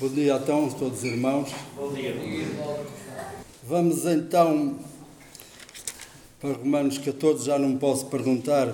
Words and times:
Bom 0.00 0.06
dia 0.10 0.36
então, 0.40 0.70
todos 0.70 0.98
os 0.98 1.04
irmãos. 1.04 1.50
Bom 1.74 1.92
dia. 1.92 2.14
Vamos 3.64 4.06
então 4.06 4.78
para 6.40 6.52
Romanos 6.52 6.98
14. 6.98 7.44
Já 7.44 7.58
não 7.58 7.76
posso 7.76 8.06
perguntar 8.06 8.72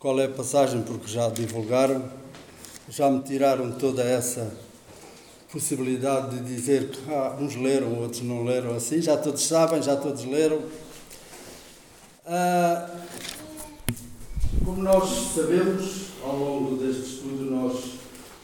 qual 0.00 0.18
é 0.18 0.24
a 0.24 0.28
passagem, 0.28 0.82
porque 0.82 1.06
já 1.06 1.28
divulgaram. 1.28 2.02
Já 2.88 3.08
me 3.08 3.22
tiraram 3.22 3.70
toda 3.70 4.02
essa 4.02 4.52
possibilidade 5.52 6.40
de 6.40 6.44
dizer 6.44 6.90
que 6.90 6.98
ah, 7.08 7.36
uns 7.40 7.54
leram, 7.54 7.96
outros 8.00 8.22
não 8.22 8.42
leram 8.42 8.74
assim. 8.74 9.00
Já 9.00 9.16
todos 9.16 9.46
sabem, 9.46 9.80
já 9.80 9.94
todos 9.94 10.24
leram. 10.24 10.60
Ah, 12.26 12.90
como 14.64 14.82
nós 14.82 15.08
sabemos, 15.36 16.06
ao 16.20 16.36
longo 16.36 16.76
deste 16.78 17.02
estudo, 17.02 17.44
nós 17.44 17.78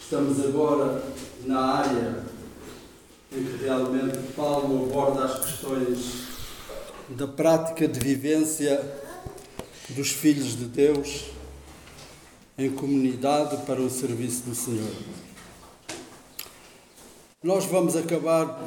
estamos 0.00 0.38
agora 0.46 1.02
na 1.44 1.60
área 1.60 2.22
em 3.32 3.44
que 3.44 3.64
realmente 3.64 4.18
Paulo 4.34 4.86
aborda 4.86 5.24
as 5.24 5.44
questões 5.44 6.28
da 7.08 7.26
prática 7.26 7.86
de 7.88 7.98
vivência 8.00 8.80
dos 9.90 10.10
filhos 10.10 10.56
de 10.56 10.64
Deus 10.64 11.26
em 12.58 12.70
comunidade 12.70 13.56
para 13.64 13.80
o 13.80 13.88
serviço 13.90 14.42
do 14.42 14.54
Senhor. 14.54 14.92
Nós 17.42 17.64
vamos 17.64 17.96
acabar 17.96 18.60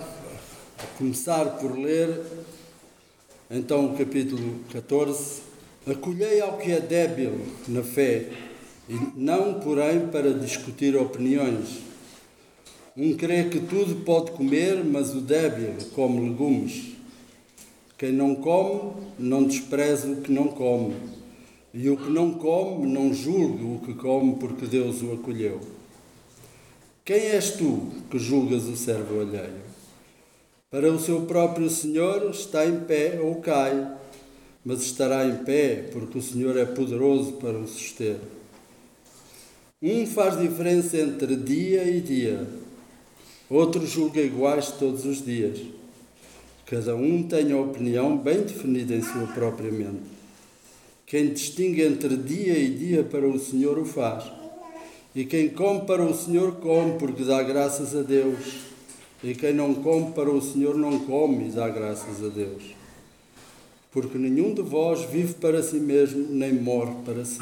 começar 0.98 1.46
por 1.58 1.78
ler 1.78 2.22
então 3.50 3.86
o 3.86 3.98
capítulo 3.98 4.60
14. 4.72 5.42
Acolhei 5.86 6.42
ao 6.42 6.58
que 6.58 6.72
é 6.72 6.80
débil 6.80 7.46
na 7.68 7.84
fé, 7.84 8.30
e 8.90 8.98
não, 9.16 9.60
porém, 9.60 10.08
para 10.08 10.34
discutir 10.34 10.96
opiniões. 10.96 11.93
Um 12.96 13.16
crê 13.18 13.46
que 13.46 13.60
tudo 13.60 14.04
pode 14.06 14.32
comer, 14.32 14.84
mas 14.84 15.16
o 15.16 15.22
débil 15.22 15.74
come 15.96 16.30
legumes. 16.30 16.92
Quem 17.98 18.12
não 18.12 18.36
come, 18.36 18.92
não 19.18 19.44
despreza 19.44 20.12
o 20.12 20.22
que 20.22 20.32
não 20.32 20.50
come. 20.50 20.94
E 21.74 21.90
o 21.90 21.98
que 21.98 22.12
não 22.12 22.34
come, 22.34 22.86
não 22.86 23.12
julgue 23.12 23.64
o 23.64 23.80
que 23.84 23.96
come, 23.96 24.36
porque 24.36 24.68
Deus 24.68 25.02
o 25.02 25.14
acolheu. 25.14 25.60
Quem 27.04 27.18
és 27.18 27.52
tu 27.52 27.88
que 28.12 28.20
julgas 28.20 28.66
o 28.66 28.78
servo 28.78 29.22
alheio? 29.22 29.64
Para 30.70 30.92
o 30.92 31.00
seu 31.00 31.22
próprio 31.22 31.72
Senhor 31.72 32.30
está 32.30 32.64
em 32.64 32.82
pé 32.82 33.20
ou 33.20 33.36
cai, 33.36 33.92
mas 34.64 34.84
estará 34.84 35.26
em 35.26 35.38
pé, 35.44 35.90
porque 35.92 36.20
o 36.20 36.22
Senhor 36.22 36.56
é 36.58 36.66
poderoso 36.66 37.34
para 37.34 37.58
o 37.58 37.68
suster. 37.68 38.18
Um 39.82 40.06
faz 40.06 40.40
diferença 40.40 40.98
entre 40.98 41.36
dia 41.36 41.84
e 41.84 42.00
dia, 42.00 42.48
outro 43.50 43.86
julga 43.86 44.22
iguais 44.22 44.72
todos 44.72 45.06
os 45.06 45.24
dias. 45.24 45.60
Cada 46.66 46.96
um 46.96 47.24
tem 47.24 47.52
a 47.52 47.58
opinião 47.58 48.18
bem 48.18 48.42
definida 48.42 48.96
em 48.96 49.02
sua 49.02 49.28
própria 49.28 49.72
mente. 49.72 50.14
Quem 51.06 51.32
distingue 51.32 51.84
entre 51.84 52.18
dia 52.18 52.58
e 52.58 52.70
dia 52.74 53.04
para 53.04 53.28
o 53.28 53.38
Senhor 53.38 53.78
o 53.78 53.86
faz. 53.86 54.24
E 55.14 55.26
quem 55.26 55.50
come 55.50 55.82
para 55.82 56.04
o 56.04 56.16
Senhor 56.16 56.54
come, 56.54 56.98
porque 56.98 57.24
dá 57.24 57.44
graças 57.44 57.96
a 57.96 58.02
Deus. 58.02 58.62
E 59.24 59.36
quem 59.36 59.54
não 59.54 59.76
come 59.76 60.12
para 60.14 60.32
o 60.32 60.42
Senhor 60.42 60.76
não 60.76 61.00
come 61.00 61.50
e 61.50 61.52
dá 61.52 61.70
graças 61.70 62.24
a 62.24 62.30
Deus. 62.30 62.64
Porque 63.92 64.18
nenhum 64.18 64.54
de 64.56 64.64
vós 64.64 65.02
vive 65.04 65.36
para 65.36 65.62
si 65.62 65.76
mesmo, 65.76 66.28
nem 66.30 66.54
morre 66.54 66.96
para 67.06 67.24
si. 67.24 67.38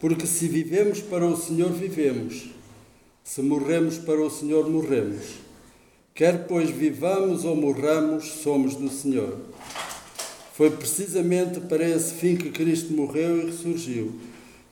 Porque 0.00 0.26
se 0.26 0.48
vivemos 0.48 1.00
para 1.00 1.24
o 1.24 1.36
Senhor, 1.36 1.70
vivemos. 1.70 2.55
Se 3.26 3.42
morremos 3.42 3.98
para 3.98 4.20
o 4.20 4.30
Senhor, 4.30 4.70
morremos. 4.70 5.24
Quer 6.14 6.46
pois 6.46 6.70
vivamos 6.70 7.44
ou 7.44 7.56
morramos, 7.56 8.24
somos 8.24 8.76
do 8.76 8.88
Senhor. 8.88 9.36
Foi 10.54 10.70
precisamente 10.70 11.58
para 11.60 11.86
esse 11.86 12.14
fim 12.14 12.36
que 12.36 12.50
Cristo 12.50 12.92
morreu 12.92 13.42
e 13.42 13.46
ressurgiu, 13.46 14.12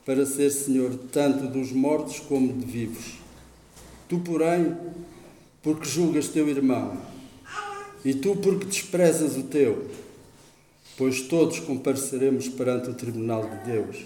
para 0.06 0.24
ser 0.24 0.50
Senhor 0.50 0.94
tanto 1.10 1.48
dos 1.48 1.72
mortos 1.72 2.20
como 2.20 2.52
de 2.52 2.64
vivos. 2.64 3.16
Tu, 4.08 4.20
porém, 4.20 4.74
porque 5.60 5.86
julgas 5.86 6.28
teu 6.28 6.48
irmão, 6.48 6.96
e 8.04 8.14
tu 8.14 8.36
porque 8.36 8.66
desprezas 8.66 9.36
o 9.36 9.42
teu, 9.42 9.90
pois 10.96 11.22
todos 11.22 11.58
compareceremos 11.58 12.48
perante 12.48 12.88
o 12.88 12.94
tribunal 12.94 13.42
de 13.42 13.72
Deus, 13.72 13.96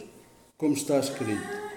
como 0.56 0.72
está 0.72 0.98
escrito. 0.98 1.68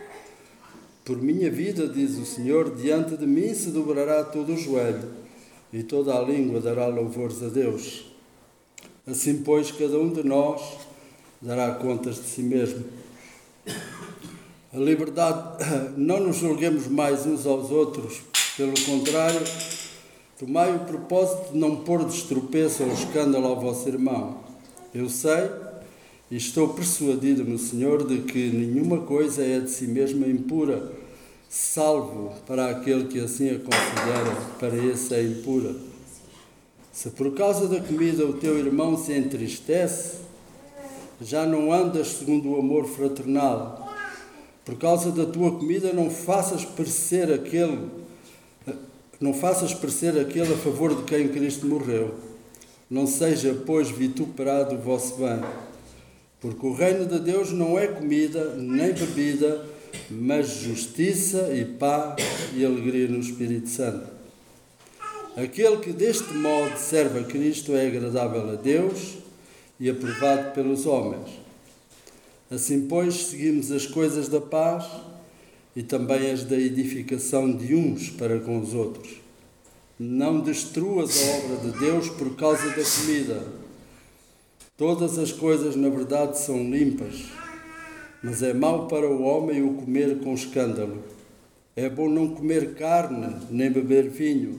Por 1.03 1.17
minha 1.17 1.50
vida, 1.50 1.88
diz 1.88 2.17
o 2.19 2.25
Senhor, 2.25 2.75
diante 2.75 3.17
de 3.17 3.25
mim 3.25 3.53
se 3.56 3.72
dobrará 3.72 4.23
todo 4.23 4.53
o 4.53 4.57
joelho, 4.57 5.09
e 5.73 5.81
toda 5.81 6.16
a 6.16 6.22
língua 6.22 6.62
dará 6.62 6.85
louvores 6.88 7.41
a 7.41 7.47
Deus. 7.47 8.06
Assim, 9.07 9.41
pois, 9.41 9.72
cada 9.72 9.97
um 9.97 10.13
de 10.13 10.23
nós 10.23 10.61
dará 11.41 11.73
contas 11.73 12.16
de 12.17 12.28
si 12.29 12.44
mesmo. 12.44 12.85
A 14.73 14.78
liberdade, 14.78 15.66
não 15.97 16.19
nos 16.19 16.38
julguemos 16.38 16.88
mais 16.88 17.25
uns 17.25 17.47
aos 17.47 17.72
outros, 17.72 18.22
pelo 18.56 18.73
contrário, 18.85 19.41
tomai 20.38 20.75
o 20.75 20.81
propósito 20.81 21.53
de 21.53 21.57
não 21.57 21.78
pôr 21.78 22.06
de 22.06 22.16
estropeço 22.16 22.84
ou 22.84 22.94
escândalo 22.94 23.47
ao 23.47 23.59
vosso 23.59 23.90
irmão. 23.90 24.38
Eu 24.94 25.09
sei 25.09 25.50
e 26.31 26.37
estou 26.37 26.69
persuadido 26.69 27.43
no 27.43 27.59
Senhor 27.59 28.07
de 28.07 28.19
que 28.19 28.49
nenhuma 28.49 28.99
coisa 28.99 29.43
é 29.43 29.59
de 29.59 29.69
si 29.69 29.85
mesma 29.85 30.25
impura, 30.25 30.93
salvo 31.49 32.33
para 32.47 32.69
aquele 32.69 33.03
que 33.09 33.19
assim 33.19 33.49
a 33.49 33.59
considera, 33.59 34.33
para 34.57 34.77
esse 34.77 35.13
é 35.13 35.21
impura. 35.21 35.75
Se 36.93 37.09
por 37.09 37.33
causa 37.33 37.67
da 37.67 37.81
comida 37.81 38.25
o 38.25 38.33
teu 38.33 38.57
irmão 38.57 38.97
se 38.97 39.11
entristece, 39.11 40.19
já 41.19 41.45
não 41.45 41.71
andas 41.71 42.07
segundo 42.07 42.51
o 42.51 42.59
amor 42.59 42.85
fraternal. 42.85 43.93
Por 44.63 44.75
causa 44.75 45.11
da 45.11 45.25
tua 45.25 45.51
comida 45.51 45.91
não 45.91 46.09
faças 46.09 46.63
parecer 46.63 47.31
aquele, 47.33 47.89
não 49.19 49.33
faças 49.33 49.73
parecer 49.73 50.17
aquele 50.17 50.53
a 50.53 50.57
favor 50.57 50.95
de 50.95 51.03
quem 51.03 51.27
Cristo 51.27 51.65
morreu. 51.65 52.15
Não 52.89 53.05
seja, 53.05 53.61
pois, 53.65 53.89
vituperado 53.89 54.75
o 54.75 54.77
vosso 54.77 55.15
bem. 55.15 55.70
Porque 56.41 56.66
o 56.66 56.74
reino 56.74 57.06
de 57.06 57.19
Deus 57.19 57.52
não 57.52 57.78
é 57.78 57.88
comida 57.88 58.56
nem 58.56 58.91
bebida, 58.91 59.63
mas 60.09 60.50
justiça 60.50 61.53
e 61.53 61.63
paz 61.63 62.16
e 62.56 62.66
alegria 62.66 63.07
no 63.07 63.19
Espírito 63.19 63.69
Santo. 63.69 64.09
Aquele 65.38 65.78
que 65.78 65.94
deste 65.94 66.34
modo 66.34 66.75
serve 66.78 67.19
a 67.19 67.24
Cristo 67.24 67.74
é 67.74 67.88
agradável 67.88 68.50
a 68.50 68.56
Deus 68.56 69.18
e 69.79 69.88
aprovado 69.88 70.52
pelos 70.53 70.88
homens. 70.88 71.29
Assim, 72.50 72.88
pois, 72.88 73.28
seguimos 73.28 73.72
as 73.72 73.85
coisas 73.85 74.28
da 74.28 74.41
paz 74.41 74.85
e 75.75 75.84
também 75.84 76.31
as 76.31 76.44
da 76.44 76.58
edificação 76.58 77.56
de 77.56 77.75
uns 77.75 78.09
para 78.09 78.40
com 78.40 78.59
os 78.59 78.73
outros. 78.73 79.22
Não 79.97 80.40
destruas 80.40 81.12
a 81.22 81.38
obra 81.38 81.72
de 81.72 81.79
Deus 81.79 82.09
por 82.09 82.35
causa 82.35 82.68
da 82.69 82.84
comida. 82.84 83.60
Todas 84.81 85.19
as 85.19 85.31
coisas, 85.31 85.75
na 85.75 85.89
verdade, 85.89 86.39
são 86.39 86.57
limpas, 86.63 87.25
mas 88.23 88.41
é 88.41 88.51
mau 88.51 88.87
para 88.87 89.07
o 89.07 89.21
homem 89.21 89.61
o 89.61 89.75
comer 89.75 90.17
com 90.21 90.33
escândalo. 90.33 91.03
É 91.75 91.87
bom 91.87 92.09
não 92.09 92.29
comer 92.29 92.73
carne, 92.73 93.31
nem 93.51 93.71
beber 93.71 94.09
vinho, 94.09 94.57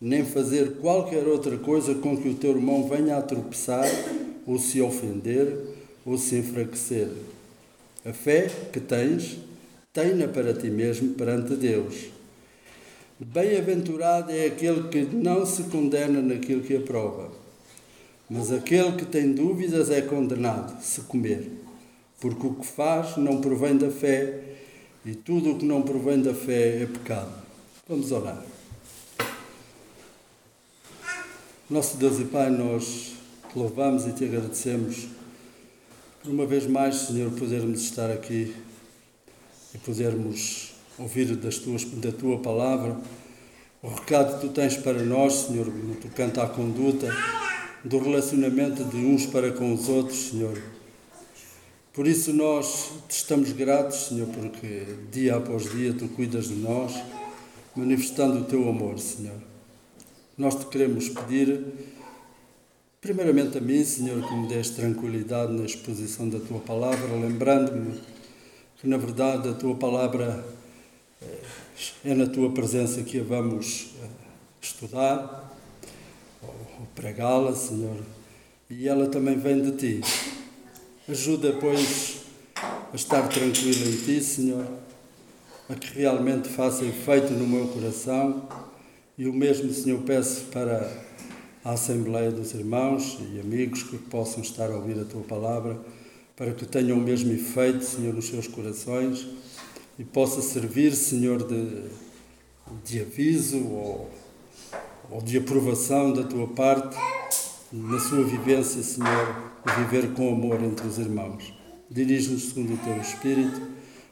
nem 0.00 0.24
fazer 0.24 0.76
qualquer 0.76 1.28
outra 1.28 1.58
coisa 1.58 1.94
com 1.96 2.16
que 2.16 2.30
o 2.30 2.34
teu 2.34 2.52
irmão 2.52 2.88
venha 2.88 3.18
a 3.18 3.20
tropeçar, 3.20 3.84
ou 4.46 4.58
se 4.58 4.80
ofender, 4.80 5.54
ou 6.06 6.16
se 6.16 6.36
enfraquecer. 6.36 7.08
A 8.06 8.12
fé 8.14 8.50
que 8.72 8.80
tens, 8.80 9.36
tenha 9.92 10.28
para 10.28 10.54
ti 10.54 10.70
mesmo 10.70 11.10
perante 11.10 11.56
Deus. 11.56 12.06
Bem-aventurado 13.20 14.32
é 14.32 14.46
aquele 14.46 14.88
que 14.88 15.02
não 15.14 15.44
se 15.44 15.64
condena 15.64 16.22
naquilo 16.22 16.62
que 16.62 16.74
aprova, 16.74 17.30
mas 18.32 18.50
aquele 18.50 18.92
que 18.92 19.04
tem 19.04 19.30
dúvidas 19.30 19.90
é 19.90 20.00
condenado 20.00 20.82
se 20.82 21.02
comer, 21.02 21.50
porque 22.18 22.46
o 22.46 22.54
que 22.54 22.66
faz 22.66 23.18
não 23.18 23.42
provém 23.42 23.76
da 23.76 23.90
fé, 23.90 24.40
e 25.04 25.14
tudo 25.14 25.50
o 25.50 25.58
que 25.58 25.66
não 25.66 25.82
provém 25.82 26.22
da 26.22 26.32
fé 26.32 26.82
é 26.82 26.86
pecado. 26.86 27.30
Vamos 27.86 28.10
orar. 28.10 28.42
Nosso 31.68 31.98
Deus 31.98 32.18
e 32.20 32.24
Pai, 32.24 32.48
nós 32.48 33.12
te 33.52 33.58
louvamos 33.58 34.06
e 34.06 34.12
te 34.12 34.24
agradecemos 34.24 35.08
por 36.22 36.32
uma 36.32 36.46
vez 36.46 36.66
mais, 36.66 36.94
Senhor, 36.94 37.30
podermos 37.32 37.82
estar 37.82 38.10
aqui 38.10 38.56
e 39.74 39.78
podermos 39.78 40.72
ouvir 40.98 41.36
das 41.36 41.58
tuas, 41.58 41.84
da 41.84 42.12
tua 42.12 42.38
palavra 42.38 42.96
o 43.82 43.88
recado 43.88 44.36
que 44.36 44.46
tu 44.46 44.52
tens 44.54 44.76
para 44.78 45.02
nós, 45.02 45.32
Senhor, 45.34 45.66
no 45.66 45.96
tocante 45.96 46.40
à 46.40 46.46
conduta, 46.46 47.08
do 47.84 47.98
relacionamento 47.98 48.84
de 48.84 48.96
uns 48.96 49.26
para 49.26 49.50
com 49.52 49.72
os 49.72 49.88
outros, 49.88 50.30
Senhor. 50.30 50.60
Por 51.92 52.06
isso 52.06 52.32
nós 52.32 52.90
te 53.08 53.16
estamos 53.16 53.52
gratos, 53.52 54.06
Senhor, 54.06 54.28
porque 54.28 54.86
dia 55.10 55.36
após 55.36 55.70
dia 55.70 55.92
tu 55.92 56.08
cuidas 56.08 56.48
de 56.48 56.54
nós 56.54 56.94
manifestando 57.74 58.40
o 58.40 58.44
teu 58.44 58.68
amor, 58.68 58.98
Senhor. 58.98 59.36
Nós 60.38 60.54
te 60.54 60.66
queremos 60.66 61.08
pedir, 61.08 61.62
primeiramente 63.00 63.58
a 63.58 63.60
mim, 63.60 63.84
Senhor, 63.84 64.26
que 64.26 64.34
me 64.34 64.46
des 64.46 64.70
tranquilidade 64.70 65.52
na 65.52 65.64
exposição 65.64 66.28
da 66.28 66.38
tua 66.38 66.60
palavra, 66.60 67.12
lembrando-me 67.14 68.00
que, 68.76 68.86
na 68.86 68.96
verdade, 68.96 69.48
a 69.48 69.54
tua 69.54 69.74
palavra 69.74 70.44
eh, 71.20 71.40
é 72.04 72.14
na 72.14 72.26
tua 72.26 72.50
presença 72.52 73.02
que 73.02 73.20
a 73.20 73.22
vamos 73.22 73.90
eh, 74.02 74.06
estudar 74.60 75.41
ou 76.82 76.88
pregá-la, 76.96 77.54
Senhor, 77.54 77.96
e 78.68 78.88
ela 78.88 79.06
também 79.06 79.38
vem 79.38 79.62
de 79.62 79.72
ti. 79.72 80.00
Ajuda, 81.08 81.52
pois, 81.60 82.22
a 82.92 82.96
estar 82.96 83.28
tranquilo 83.28 83.88
em 83.88 83.96
ti, 83.96 84.20
Senhor, 84.20 84.66
a 85.68 85.74
que 85.74 85.98
realmente 85.98 86.48
faça 86.48 86.84
efeito 86.84 87.32
no 87.32 87.46
meu 87.46 87.68
coração 87.68 88.48
e 89.16 89.26
o 89.28 89.32
mesmo, 89.32 89.72
Senhor, 89.72 90.02
peço 90.02 90.46
para 90.46 90.90
a 91.64 91.72
Assembleia 91.72 92.32
dos 92.32 92.54
Irmãos 92.54 93.18
e 93.32 93.38
amigos 93.38 93.84
que 93.84 93.96
possam 93.96 94.42
estar 94.42 94.68
a 94.70 94.76
ouvir 94.76 94.98
a 94.98 95.04
tua 95.04 95.22
palavra, 95.22 95.78
para 96.34 96.52
que 96.52 96.66
tenham 96.66 96.98
o 96.98 97.00
mesmo 97.00 97.32
efeito, 97.32 97.84
Senhor, 97.84 98.12
nos 98.12 98.26
seus 98.26 98.48
corações 98.48 99.28
e 99.98 100.04
possa 100.04 100.42
servir, 100.42 100.92
Senhor, 100.92 101.46
de, 101.46 101.84
de 102.84 103.00
aviso 103.00 103.64
ou, 103.64 104.10
ou 105.12 105.20
de 105.20 105.36
aprovação 105.36 106.12
da 106.12 106.24
tua 106.24 106.46
parte 106.48 106.96
na 107.70 107.98
sua 108.00 108.24
vivência, 108.24 108.82
Senhor, 108.82 109.52
viver 109.78 110.12
com 110.14 110.32
amor 110.32 110.62
entre 110.62 110.86
os 110.86 110.98
irmãos. 110.98 111.52
Dirige-nos 111.90 112.50
segundo 112.50 112.74
o 112.74 112.76
teu 112.78 112.96
Espírito, 112.98 113.60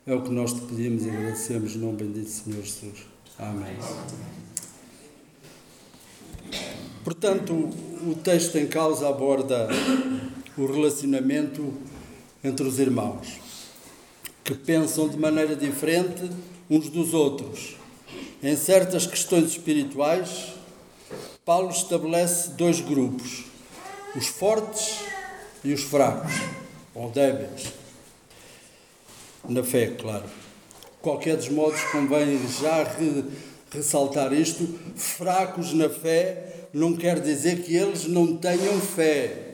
é 0.07 0.15
o 0.15 0.23
que 0.23 0.31
nós 0.31 0.53
te 0.53 0.61
pedimos 0.61 1.05
e 1.05 1.11
agradecemos, 1.11 1.75
em 1.75 1.79
nome 1.79 1.99
bendito 1.99 2.29
Senhor 2.29 2.63
Jesus. 2.63 3.07
Amém. 3.39 3.77
Portanto, 7.05 7.53
o 7.55 8.15
texto 8.15 8.57
em 8.57 8.67
causa 8.67 9.09
aborda 9.09 9.69
o 10.57 10.67
relacionamento 10.67 11.73
entre 12.45 12.67
os 12.67 12.79
irmãos, 12.79 13.39
que 14.45 14.55
pensam 14.55 15.09
de 15.09 15.19
maneira 15.19 15.57
diferente 15.57 16.31
uns 16.69 16.89
dos 16.89 17.15
outros. 17.15 17.77
Em 18.43 18.57
certas 18.57 19.07
questões 19.07 19.45
espirituais, 19.51 20.60
Paulo 21.45 21.71
estabelece 21.71 22.51
dois 22.51 22.81
grupos: 22.81 23.45
os 24.15 24.27
fortes 24.27 25.01
e 25.65 25.73
os 25.73 25.83
fracos, 25.83 26.33
ou 26.95 27.11
débeis. 27.11 27.73
Na 29.49 29.63
fé, 29.63 29.87
claro. 29.99 30.25
Qualquer 31.01 31.37
dos 31.37 31.49
modos, 31.49 31.81
convém 31.85 32.39
já 32.61 32.85
re, 32.85 33.25
ressaltar 33.71 34.33
isto: 34.33 34.67
fracos 34.95 35.73
na 35.73 35.89
fé 35.89 36.69
não 36.73 36.95
quer 36.95 37.21
dizer 37.21 37.63
que 37.63 37.75
eles 37.75 38.07
não 38.07 38.37
tenham 38.37 38.79
fé. 38.81 39.47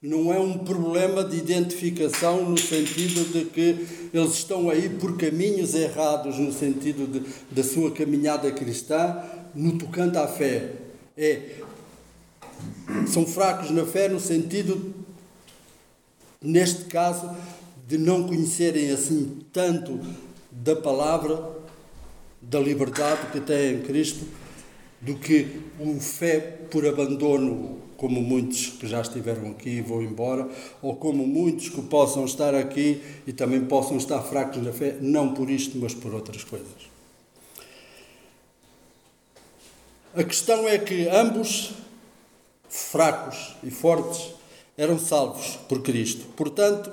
Não 0.00 0.32
é 0.32 0.38
um 0.38 0.58
problema 0.58 1.24
de 1.24 1.38
identificação 1.38 2.48
no 2.48 2.56
sentido 2.56 3.32
de 3.32 3.46
que 3.46 4.10
eles 4.14 4.34
estão 4.34 4.70
aí 4.70 4.88
por 4.88 5.16
caminhos 5.16 5.74
errados, 5.74 6.38
no 6.38 6.52
sentido 6.52 7.24
da 7.50 7.64
sua 7.64 7.90
caminhada 7.90 8.52
cristã, 8.52 9.20
no 9.54 9.76
tocante 9.76 10.16
à 10.16 10.28
fé. 10.28 10.87
É, 11.20 11.56
são 13.08 13.26
fracos 13.26 13.70
na 13.70 13.84
fé 13.84 14.08
no 14.08 14.20
sentido 14.20 14.94
neste 16.40 16.84
caso, 16.84 17.30
de 17.86 17.98
não 17.98 18.26
conhecerem 18.26 18.90
assim 18.90 19.40
tanto 19.52 20.00
da 20.50 20.76
palavra, 20.76 21.56
da 22.40 22.60
liberdade 22.60 23.32
que 23.32 23.40
têm 23.40 23.74
em 23.74 23.82
Cristo, 23.82 24.24
do 25.00 25.14
que 25.14 25.60
o 25.80 25.98
fé 26.00 26.38
por 26.70 26.86
abandono, 26.86 27.78
como 27.96 28.20
muitos 28.20 28.68
que 28.68 28.86
já 28.86 29.00
estiveram 29.00 29.50
aqui 29.50 29.70
e 29.70 29.80
vão 29.80 30.02
embora, 30.02 30.48
ou 30.80 30.94
como 30.96 31.26
muitos 31.26 31.68
que 31.68 31.82
possam 31.82 32.24
estar 32.24 32.54
aqui 32.54 33.02
e 33.26 33.32
também 33.32 33.64
possam 33.64 33.96
estar 33.96 34.22
fracos 34.22 34.62
na 34.62 34.72
fé, 34.72 34.96
não 35.00 35.34
por 35.34 35.50
isto, 35.50 35.76
mas 35.78 35.94
por 35.94 36.14
outras 36.14 36.44
coisas. 36.44 36.97
A 40.18 40.24
questão 40.24 40.66
é 40.66 40.76
que 40.76 41.08
ambos, 41.08 41.70
fracos 42.68 43.54
e 43.62 43.70
fortes, 43.70 44.34
eram 44.76 44.98
salvos 44.98 45.56
por 45.68 45.80
Cristo. 45.80 46.24
Portanto, 46.36 46.90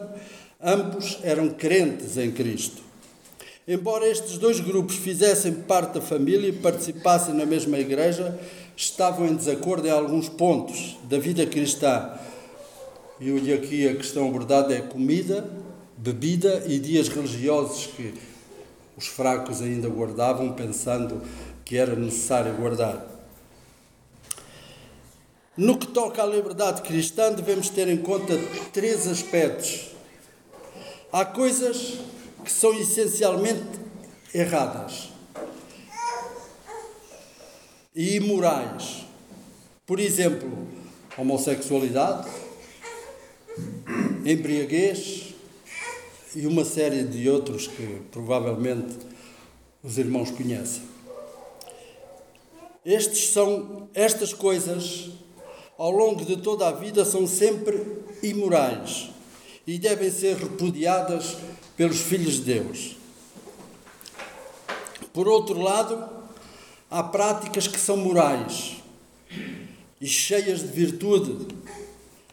ambos 0.61 1.17
eram 1.23 1.49
crentes 1.49 2.17
em 2.17 2.31
Cristo. 2.31 2.83
Embora 3.67 4.07
estes 4.07 4.37
dois 4.37 4.59
grupos 4.59 4.97
fizessem 4.97 5.53
parte 5.53 5.95
da 5.95 6.01
família 6.01 6.49
e 6.49 6.53
participassem 6.53 7.33
na 7.33 7.47
mesma 7.47 7.79
igreja, 7.79 8.39
estavam 8.77 9.25
em 9.25 9.35
desacordo 9.35 9.87
em 9.87 9.91
alguns 9.91 10.29
pontos 10.29 10.95
da 11.05 11.17
vida 11.17 11.47
cristã. 11.47 12.11
E 13.19 13.51
aqui 13.53 13.87
a 13.87 13.95
questão 13.95 14.29
abordada 14.29 14.71
é 14.71 14.81
comida, 14.81 15.49
bebida 15.97 16.63
e 16.67 16.77
dias 16.77 17.07
religiosos 17.07 17.87
que 17.87 18.13
os 18.95 19.07
fracos 19.07 19.63
ainda 19.63 19.89
guardavam, 19.89 20.53
pensando 20.53 21.23
que 21.65 21.75
era 21.75 21.95
necessário 21.95 22.53
guardar. 22.53 23.14
No 25.57 25.77
que 25.77 25.87
toca 25.87 26.21
à 26.21 26.25
liberdade 26.25 26.81
cristã, 26.81 27.31
devemos 27.31 27.69
ter 27.69 27.87
em 27.87 27.97
conta 27.97 28.33
três 28.73 29.07
aspectos. 29.07 29.91
Há 31.13 31.23
coisas 31.23 31.99
que 32.43 32.51
são 32.51 32.73
essencialmente 32.73 33.79
erradas 34.33 35.09
e 37.95 38.17
imorais. 38.17 39.05
Por 39.85 39.97
exemplo, 39.97 40.67
homossexualidade, 41.17 42.29
embriaguez 44.25 45.33
e 46.35 46.45
uma 46.45 46.65
série 46.65 47.03
de 47.03 47.29
outros 47.29 47.65
que 47.65 48.01
provavelmente 48.11 48.93
os 49.81 49.97
irmãos 49.97 50.31
conhecem. 50.31 50.83
Estes 52.83 53.29
são 53.29 53.87
estas 53.93 54.33
coisas 54.33 55.11
ao 55.77 55.91
longo 55.91 56.23
de 56.23 56.37
toda 56.37 56.67
a 56.67 56.71
vida 56.71 57.03
são 57.03 57.27
sempre 57.27 57.99
imorais 58.23 59.09
e 59.67 59.77
devem 59.77 60.09
ser 60.09 60.37
repudiadas 60.37 61.37
pelos 61.75 61.99
filhos 61.99 62.35
de 62.35 62.53
Deus. 62.53 62.95
Por 65.11 65.27
outro 65.27 65.59
lado, 65.59 66.09
há 66.89 67.03
práticas 67.03 67.67
que 67.67 67.79
são 67.79 67.97
morais 67.97 68.77
e 69.99 70.07
cheias 70.07 70.61
de 70.61 70.67
virtude 70.67 71.47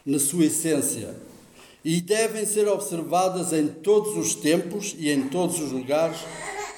na 0.05 0.19
sua 0.19 0.45
essência 0.45 1.15
e 1.83 1.99
devem 1.99 2.45
ser 2.45 2.67
observadas 2.67 3.51
em 3.51 3.67
todos 3.67 4.15
os 4.15 4.35
tempos 4.35 4.95
e 4.97 5.09
em 5.09 5.27
todos 5.27 5.59
os 5.59 5.71
lugares 5.71 6.17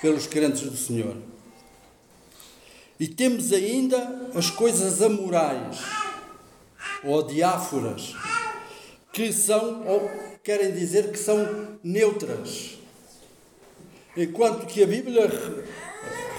pelos 0.01 0.25
crentes 0.25 0.61
do 0.61 0.77
Senhor. 0.77 1.15
E 2.99 3.07
temos 3.07 3.51
ainda 3.51 4.31
as 4.33 4.49
coisas 4.49 5.01
amorais 5.01 6.04
ou 7.05 7.23
diáforas, 7.23 8.15
que 9.13 9.31
são, 9.31 9.87
ou 9.87 10.09
querem 10.43 10.71
dizer 10.71 11.11
que 11.11 11.19
são 11.19 11.77
neutras. 11.83 12.77
Enquanto 14.17 14.65
que 14.65 14.83
a 14.83 14.87
Bíblia 14.87 15.29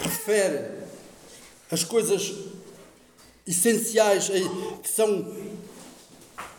refere 0.01 0.77
as 1.71 1.85
coisas 1.85 2.35
essenciais, 3.47 4.29
que 4.83 4.89
são 4.89 5.33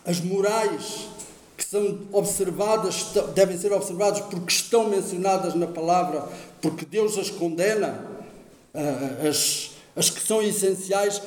as 0.05 0.21
morais, 0.21 1.07
que 1.57 1.65
são 1.65 2.07
observadas, 2.13 3.07
devem 3.33 3.57
ser 3.57 3.73
observadas 3.73 4.21
porque 4.21 4.53
estão 4.53 4.87
mencionadas 4.87 5.53
na 5.53 5.67
palavra, 5.67 6.27
porque 6.61 6.85
Deus 6.85 7.17
as 7.17 7.29
condena, 7.29 8.05
as, 9.27 9.71
as 9.95 10.09
que 10.09 10.21
são 10.21 10.41
essenciais, 10.41 11.21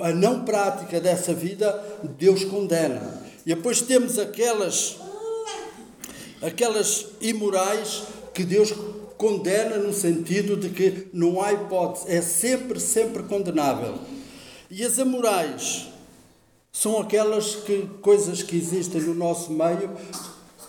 a, 0.00 0.12
não 0.12 0.44
prática 0.44 1.00
dessa 1.00 1.32
vida, 1.32 1.72
Deus 2.18 2.44
condena. 2.44 3.22
E 3.44 3.54
depois 3.54 3.80
temos 3.80 4.18
aquelas, 4.18 4.96
aquelas 6.42 7.06
imorais 7.20 8.02
que 8.34 8.44
Deus 8.44 8.72
condena 9.16 9.78
no 9.78 9.92
sentido 9.92 10.56
de 10.56 10.68
que 10.68 11.08
não 11.12 11.40
há 11.40 11.52
hipótese, 11.52 12.04
é 12.08 12.20
sempre, 12.20 12.78
sempre 12.80 13.22
condenável. 13.22 13.98
E 14.70 14.84
as 14.84 14.98
amorais 14.98 15.88
são 16.72 16.98
aquelas 16.98 17.54
que, 17.54 17.88
coisas 18.02 18.42
que 18.42 18.56
existem 18.56 19.00
no 19.00 19.14
nosso 19.14 19.52
meio 19.52 19.90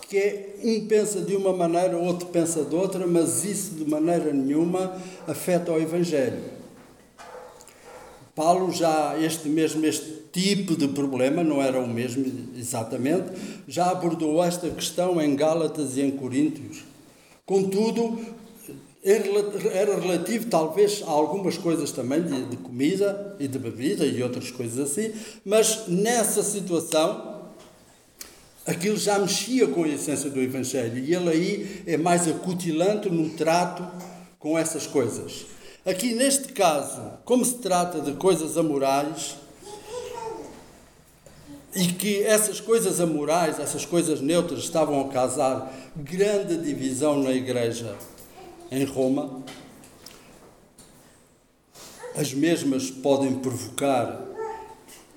que 0.08 0.18
é, 0.18 0.56
um 0.64 0.88
pensa 0.88 1.20
de 1.20 1.36
uma 1.36 1.52
maneira, 1.52 1.98
outro 1.98 2.30
pensa 2.30 2.64
de 2.64 2.74
outra, 2.74 3.06
mas 3.06 3.44
isso 3.44 3.72
de 3.72 3.90
maneira 3.90 4.32
nenhuma 4.32 4.96
afeta 5.28 5.72
o 5.72 5.80
Evangelho. 5.80 6.57
Paulo 8.38 8.72
já 8.72 9.20
este 9.20 9.50
mesmo 9.50 9.84
este 9.84 10.14
tipo 10.32 10.76
de 10.76 10.88
problema 10.90 11.44
não 11.44 11.60
era 11.60 11.80
o 11.80 11.88
mesmo 11.88 12.24
exatamente, 12.56 13.32
já 13.68 13.90
abordou 13.90 14.44
esta 14.44 14.70
questão 14.70 15.20
em 15.20 15.36
Gálatas 15.36 15.98
e 15.98 16.02
em 16.02 16.12
Coríntios. 16.12 16.84
Contudo, 17.48 18.20
era 19.04 20.00
relativo 20.00 20.46
talvez 20.46 21.02
a 21.02 21.10
algumas 21.10 21.58
coisas 21.58 21.92
também 21.92 22.22
de, 22.22 22.46
de, 22.46 22.58
comida 22.58 23.36
e 23.40 23.48
de 23.48 23.58
bebida 23.58 24.06
e 24.06 24.22
outras 24.22 24.52
coisas 24.52 24.92
assim, 24.92 25.12
mas 25.44 25.88
nessa 25.88 26.44
situação 26.44 27.42
aquilo 28.68 28.98
já 28.98 29.18
mexia 29.18 29.68
com 29.68 29.84
a 29.84 29.88
essência 29.88 30.30
do 30.30 30.40
Evangelho 30.40 31.00
e 31.00 31.12
ele 31.12 31.30
aí 31.30 31.84
é 31.88 31.98
mais 31.98 32.28
acutilante 32.28 33.10
no 33.10 33.32
trato 33.32 33.84
com 34.38 34.56
essas 34.56 34.86
coisas. 34.86 35.57
Aqui 35.88 36.14
neste 36.14 36.52
caso, 36.52 37.02
como 37.24 37.46
se 37.46 37.60
trata 37.60 38.02
de 38.02 38.12
coisas 38.16 38.58
amorais, 38.58 39.38
e 41.74 41.88
que 41.94 42.24
essas 42.24 42.60
coisas 42.60 43.00
amorais, 43.00 43.58
essas 43.58 43.86
coisas 43.86 44.20
neutras 44.20 44.60
estavam 44.60 45.00
a 45.00 45.14
causar 45.14 45.74
grande 45.96 46.58
divisão 46.58 47.24
na 47.24 47.32
igreja 47.32 47.96
em 48.70 48.84
Roma. 48.84 49.42
As 52.18 52.34
mesmas 52.34 52.92
podem 52.92 53.36
provocar 53.36 54.26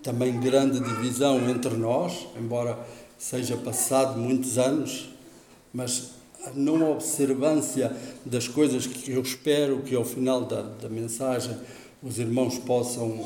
também 0.05 0.39
grande 0.39 0.79
divisão 0.79 1.51
entre 1.51 1.77
nós, 1.77 2.29
embora 2.37 2.79
seja 3.19 3.57
passado 3.57 4.17
muitos 4.17 4.57
anos, 4.57 5.09
mas 5.75 6.20
a 6.45 6.51
não 6.55 6.93
observância 6.93 7.95
das 8.25 8.49
coisas 8.49 8.87
que 8.87 9.13
eu 9.13 9.21
espero 9.21 9.83
que 9.83 9.95
ao 9.95 10.05
final 10.05 10.45
da, 10.45 10.63
da 10.63 10.89
mensagem 10.89 11.57
os 12.03 12.19
irmãos 12.19 12.59
possam 12.59 13.19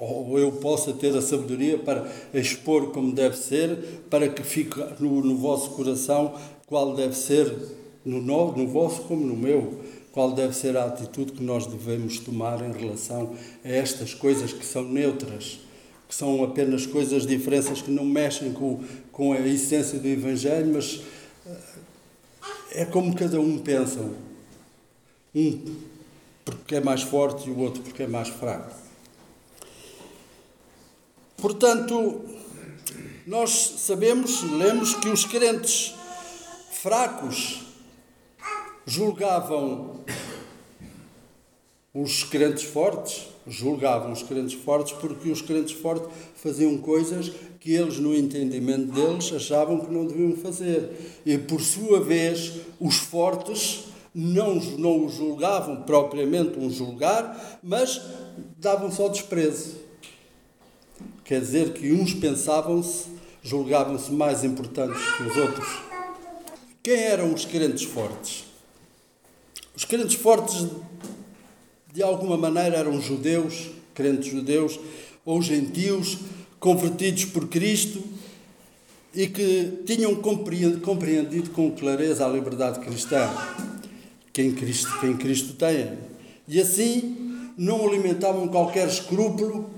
ou 0.00 0.38
eu 0.38 0.52
possa 0.52 0.94
ter 0.94 1.14
a 1.14 1.20
sabedoria 1.20 1.78
para 1.78 2.10
expor 2.32 2.90
como 2.90 3.12
deve 3.12 3.36
ser, 3.36 4.02
para 4.08 4.28
que 4.30 4.42
fique 4.42 4.78
no, 4.98 5.22
no 5.22 5.36
vosso 5.36 5.70
coração 5.70 6.34
qual 6.66 6.94
deve 6.94 7.14
ser, 7.14 7.54
no, 8.02 8.20
no, 8.20 8.56
no 8.56 8.66
vosso 8.66 9.02
como 9.02 9.26
no 9.26 9.36
meu, 9.36 9.80
qual 10.10 10.32
deve 10.32 10.54
ser 10.54 10.76
a 10.76 10.86
atitude 10.86 11.32
que 11.32 11.42
nós 11.42 11.66
devemos 11.66 12.18
tomar 12.18 12.64
em 12.64 12.72
relação 12.72 13.34
a 13.62 13.68
estas 13.68 14.14
coisas 14.14 14.52
que 14.52 14.64
são 14.64 14.84
neutras, 14.84 15.60
que 16.08 16.14
são 16.14 16.42
apenas 16.42 16.86
coisas, 16.86 17.26
diferenças 17.26 17.82
que 17.82 17.90
não 17.90 18.04
mexem 18.04 18.52
com, 18.52 18.80
com 19.12 19.32
a 19.32 19.40
essência 19.40 19.98
do 19.98 20.08
Evangelho, 20.08 20.72
mas 20.72 21.02
eh, 21.46 21.50
é 22.72 22.84
como 22.84 23.14
cada 23.14 23.40
um 23.40 23.58
pensa. 23.58 24.00
Um 25.34 25.76
porque 26.44 26.76
é 26.76 26.80
mais 26.80 27.02
forte 27.02 27.48
e 27.48 27.52
o 27.52 27.58
outro 27.58 27.82
porque 27.82 28.02
é 28.02 28.06
mais 28.06 28.28
fraco. 28.28 28.74
Portanto, 31.36 32.24
nós 33.26 33.50
sabemos, 33.78 34.42
lemos 34.42 34.94
que 34.94 35.08
os 35.08 35.24
crentes 35.24 35.94
fracos 36.72 37.60
julgavam 38.84 40.00
os 41.94 42.24
crentes 42.24 42.64
fortes, 42.64 43.28
julgavam 43.46 44.12
os 44.12 44.22
crentes 44.22 44.54
fortes 44.54 44.92
porque 44.92 45.30
os 45.30 45.42
crentes 45.42 45.72
fortes 45.72 46.08
faziam 46.36 46.76
coisas 46.78 47.32
que 47.60 47.74
eles, 47.74 47.98
no 47.98 48.14
entendimento 48.14 48.90
deles, 48.90 49.30
achavam 49.32 49.80
que 49.80 49.92
não 49.92 50.06
deviam 50.06 50.34
fazer. 50.34 51.20
E, 51.26 51.36
por 51.36 51.60
sua 51.60 52.00
vez, 52.00 52.54
os 52.80 52.96
fortes 52.96 53.84
não, 54.14 54.54
não 54.54 55.04
os 55.04 55.14
julgavam 55.14 55.82
propriamente 55.82 56.58
um 56.58 56.70
julgar, 56.70 57.60
mas 57.62 58.00
davam 58.58 58.90
só 58.90 59.08
desprezo. 59.08 59.76
Quer 61.22 61.40
dizer 61.40 61.74
que 61.74 61.92
uns 61.92 62.14
pensavam-se, 62.14 63.08
julgavam-se 63.42 64.10
mais 64.10 64.42
importantes 64.42 65.00
que 65.16 65.22
os 65.22 65.36
outros. 65.36 65.68
Quem 66.82 66.96
eram 66.96 67.32
os 67.34 67.44
crentes 67.44 67.84
fortes? 67.84 68.44
Os 69.76 69.84
crentes 69.84 70.14
fortes, 70.14 70.66
de 71.92 72.02
alguma 72.02 72.38
maneira, 72.38 72.78
eram 72.78 72.98
judeus, 73.00 73.70
crentes 73.94 74.30
judeus, 74.30 74.80
ou 75.24 75.40
gentios, 75.42 76.18
convertidos 76.60 77.24
por 77.24 77.48
Cristo 77.48 78.02
e 79.14 79.26
que 79.26 79.82
tinham 79.86 80.14
compreendido 80.14 81.50
com 81.50 81.72
clareza 81.72 82.24
a 82.24 82.28
liberdade 82.28 82.78
cristã 82.78 83.28
que 84.32 84.42
em 84.42 84.52
Cristo, 84.52 85.00
que 85.00 85.06
em 85.06 85.16
Cristo 85.16 85.54
têm. 85.54 85.98
E 86.46 86.60
assim 86.60 87.52
não 87.56 87.86
alimentavam 87.88 88.46
qualquer 88.46 88.86
escrúpulo 88.86 89.68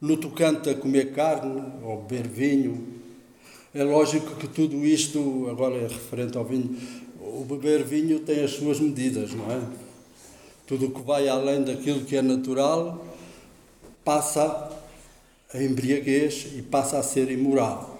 no 0.00 0.16
tocante 0.16 0.70
a 0.70 0.74
comer 0.74 1.12
carne 1.12 1.62
ou 1.82 2.02
beber 2.02 2.28
vinho, 2.28 2.98
é 3.74 3.82
lógico 3.82 4.36
que 4.36 4.46
tudo 4.46 4.84
isto, 4.84 5.48
agora 5.50 5.74
é 5.76 5.86
referente 5.88 6.38
ao 6.38 6.44
vinho, 6.44 6.76
o 7.20 7.44
beber 7.44 7.84
vinho 7.84 8.20
tem 8.20 8.42
as 8.42 8.52
suas 8.52 8.80
medidas, 8.80 9.34
não 9.34 9.50
é? 9.50 9.60
Tudo 10.66 10.86
o 10.86 10.90
que 10.90 11.02
vai 11.02 11.28
além 11.28 11.62
daquilo 11.62 12.04
que 12.04 12.16
é 12.16 12.22
natural 12.22 13.04
passa 14.04 14.77
a 15.52 15.62
embriaguez 15.62 16.48
e 16.56 16.62
passa 16.62 16.98
a 16.98 17.02
ser 17.02 17.30
imoral. 17.30 17.98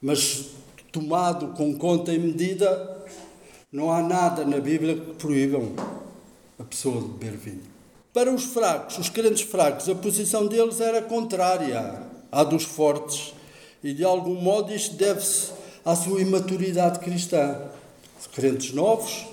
Mas 0.00 0.46
tomado 0.90 1.48
com 1.48 1.76
conta 1.76 2.12
e 2.12 2.18
medida, 2.18 3.04
não 3.70 3.92
há 3.92 4.02
nada 4.02 4.44
na 4.44 4.58
Bíblia 4.58 4.94
que 4.94 5.14
proíbam 5.14 5.74
a 6.58 6.64
pessoa 6.64 7.02
de 7.02 7.08
beber 7.08 7.36
vinho. 7.36 7.62
Para 8.12 8.32
os 8.32 8.44
fracos, 8.44 8.96
os 8.98 9.10
crentes 9.10 9.42
fracos, 9.42 9.88
a 9.90 9.94
posição 9.94 10.46
deles 10.46 10.80
era 10.80 11.02
contrária 11.02 12.02
à 12.32 12.42
dos 12.42 12.64
fortes. 12.64 13.34
E 13.84 13.92
de 13.92 14.02
algum 14.02 14.40
modo 14.40 14.72
isto 14.74 14.96
deve-se 14.96 15.50
à 15.84 15.94
sua 15.94 16.22
imaturidade 16.22 16.98
cristã. 17.00 17.60
Os 18.18 18.26
crentes 18.26 18.72
novos 18.72 19.26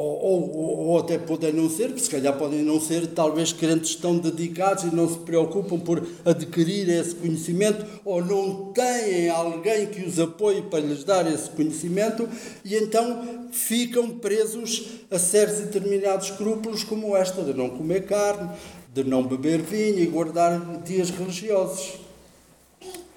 ou, 0.00 0.54
ou, 0.54 0.78
ou, 0.86 0.98
até 0.98 1.18
podem 1.18 1.52
não 1.52 1.68
ser, 1.68 1.98
se 1.98 2.08
calhar 2.08 2.38
podem 2.38 2.62
não 2.62 2.80
ser, 2.80 3.08
talvez 3.08 3.52
crentes 3.52 3.96
tão 3.96 4.16
dedicados 4.16 4.84
e 4.84 4.94
não 4.94 5.08
se 5.08 5.18
preocupam 5.18 5.76
por 5.80 6.06
adquirir 6.24 6.88
esse 6.88 7.16
conhecimento, 7.16 7.84
ou 8.04 8.24
não 8.24 8.72
têm 8.72 9.28
alguém 9.28 9.86
que 9.86 10.04
os 10.04 10.20
apoie 10.20 10.62
para 10.62 10.78
lhes 10.78 11.02
dar 11.02 11.26
esse 11.26 11.50
conhecimento, 11.50 12.28
e 12.64 12.76
então 12.76 13.48
ficam 13.50 14.10
presos 14.10 14.86
a 15.10 15.18
certos 15.18 15.64
determinados 15.64 16.30
escrúpulos, 16.30 16.84
como 16.84 17.16
esta 17.16 17.42
de 17.42 17.52
não 17.52 17.68
comer 17.68 18.06
carne, 18.06 18.50
de 18.94 19.02
não 19.02 19.26
beber 19.26 19.60
vinho 19.62 19.98
e 19.98 20.06
guardar 20.06 20.80
dias 20.84 21.10
religiosos. 21.10 21.94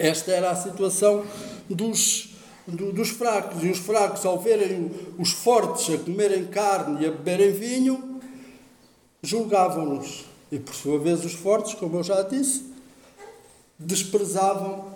Esta 0.00 0.32
era 0.32 0.50
a 0.50 0.56
situação 0.56 1.24
dos 1.70 2.31
do, 2.66 2.92
dos 2.92 3.10
fracos. 3.10 3.62
E 3.62 3.68
os 3.68 3.78
fracos, 3.78 4.24
ao 4.24 4.38
verem 4.38 4.90
os 5.18 5.32
fortes 5.32 5.94
a 5.94 5.98
comerem 5.98 6.46
carne 6.46 7.04
e 7.04 7.06
a 7.06 7.10
beberem 7.10 7.52
vinho, 7.52 8.20
julgavam-nos. 9.22 10.24
E 10.50 10.58
por 10.58 10.74
sua 10.74 10.98
vez, 10.98 11.24
os 11.24 11.32
fortes, 11.32 11.74
como 11.74 11.98
eu 11.98 12.02
já 12.02 12.22
disse, 12.22 12.64
desprezavam 13.78 14.92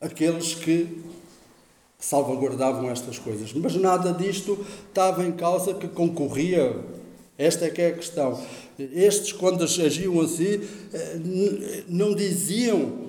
aqueles 0.00 0.54
que 0.54 1.00
salvaguardavam 1.98 2.90
estas 2.90 3.18
coisas. 3.18 3.52
Mas 3.52 3.76
nada 3.76 4.12
disto 4.12 4.64
estava 4.88 5.24
em 5.24 5.32
causa 5.32 5.74
que 5.74 5.86
concorria. 5.88 6.76
Esta 7.38 7.66
é 7.66 7.70
que 7.70 7.80
é 7.80 7.88
a 7.88 7.92
questão. 7.92 8.40
Estes, 8.78 9.32
quando 9.32 9.62
agiam 9.62 10.20
assim, 10.20 10.60
eh, 10.92 11.84
não 11.88 12.14
diziam 12.14 13.01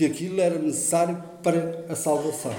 que 0.00 0.06
aquilo 0.06 0.40
era 0.40 0.58
necessário 0.58 1.22
para 1.42 1.84
a 1.86 1.94
salvação. 1.94 2.54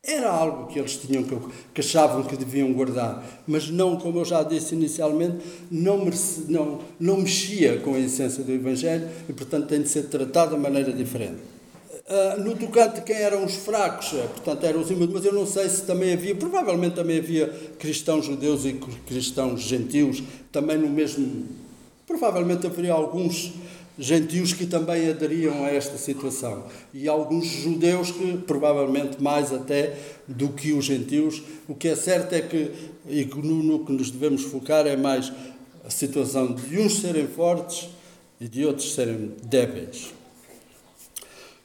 Era 0.00 0.30
algo 0.30 0.68
que 0.68 0.78
eles 0.78 0.96
tinham 0.96 1.24
que, 1.24 1.36
que 1.74 1.80
achavam 1.80 2.22
que 2.22 2.36
deviam 2.36 2.72
guardar, 2.72 3.42
mas 3.48 3.68
não, 3.68 3.96
como 3.96 4.20
eu 4.20 4.24
já 4.24 4.44
disse 4.44 4.76
inicialmente, 4.76 5.38
não, 5.68 6.04
merece, 6.04 6.44
não, 6.48 6.78
não 7.00 7.16
mexia 7.16 7.78
com 7.80 7.94
a 7.94 7.98
essência 7.98 8.44
do 8.44 8.52
Evangelho 8.52 9.08
e, 9.28 9.32
portanto, 9.32 9.66
tem 9.66 9.82
de 9.82 9.88
ser 9.88 10.04
tratado 10.04 10.54
de 10.54 10.60
maneira 10.62 10.92
diferente. 10.92 11.40
Uh, 12.06 12.40
no 12.40 12.56
tocante 12.56 13.00
quem 13.02 13.16
eram 13.16 13.44
os 13.44 13.56
fracos, 13.56 14.12
é, 14.14 14.22
portanto 14.22 14.64
eram 14.64 14.80
os 14.80 14.90
imudos, 14.90 15.14
mas 15.14 15.24
eu 15.24 15.32
não 15.32 15.46
sei 15.46 15.68
se 15.68 15.82
também 15.82 16.12
havia, 16.12 16.34
provavelmente 16.34 16.94
também 16.94 17.18
havia 17.18 17.48
cristãos 17.76 18.24
judeus 18.24 18.64
e 18.64 18.74
cristãos 19.06 19.60
gentios, 19.60 20.22
também 20.52 20.78
no 20.78 20.88
mesmo, 20.88 21.46
provavelmente 22.06 22.66
haveria 22.66 22.92
alguns 22.92 23.52
gentios 24.00 24.54
que 24.54 24.64
também 24.64 25.10
aderiam 25.10 25.62
a 25.62 25.68
esta 25.68 25.98
situação 25.98 26.64
e 26.92 27.06
alguns 27.06 27.44
judeus 27.44 28.10
que 28.10 28.38
provavelmente 28.38 29.22
mais 29.22 29.52
até 29.52 29.94
do 30.26 30.48
que 30.48 30.72
os 30.72 30.86
gentios. 30.86 31.42
O 31.68 31.74
que 31.74 31.88
é 31.88 31.94
certo 31.94 32.32
é 32.32 32.40
que 32.40 32.72
e 33.06 33.26
no, 33.26 33.62
no 33.62 33.84
que 33.84 33.92
nos 33.92 34.10
devemos 34.10 34.42
focar 34.42 34.86
é 34.86 34.96
mais 34.96 35.30
a 35.84 35.90
situação 35.90 36.54
de 36.54 36.78
uns 36.78 37.00
serem 37.00 37.28
fortes 37.28 37.90
e 38.40 38.48
de 38.48 38.64
outros 38.64 38.94
serem 38.94 39.32
débeis. 39.42 40.14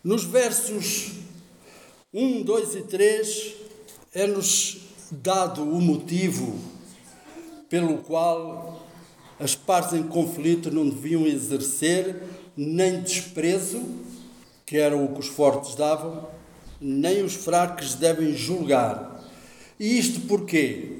Nos 0.03 0.25
versos 0.25 1.11
1, 2.13 2.43
2 2.43 2.75
e 2.75 2.81
3 2.81 3.53
é-nos 4.13 4.77
dado 5.09 5.63
o 5.63 5.81
motivo 5.81 6.59
pelo 7.69 7.99
qual 7.99 8.64
as 9.39 9.55
partes 9.55 9.93
em 9.93 10.03
conflito 10.03 10.71
não 10.71 10.87
deviam 10.87 11.25
exercer 11.25 12.21
nem 12.55 13.01
desprezo, 13.01 13.83
que 14.65 14.77
era 14.77 14.95
o 14.95 15.13
que 15.13 15.19
os 15.19 15.27
fortes 15.27 15.75
davam, 15.75 16.27
nem 16.79 17.23
os 17.23 17.33
fracos 17.33 17.95
devem 17.95 18.33
julgar. 18.33 19.23
E 19.79 19.99
isto 19.99 20.21
porquê? 20.21 20.99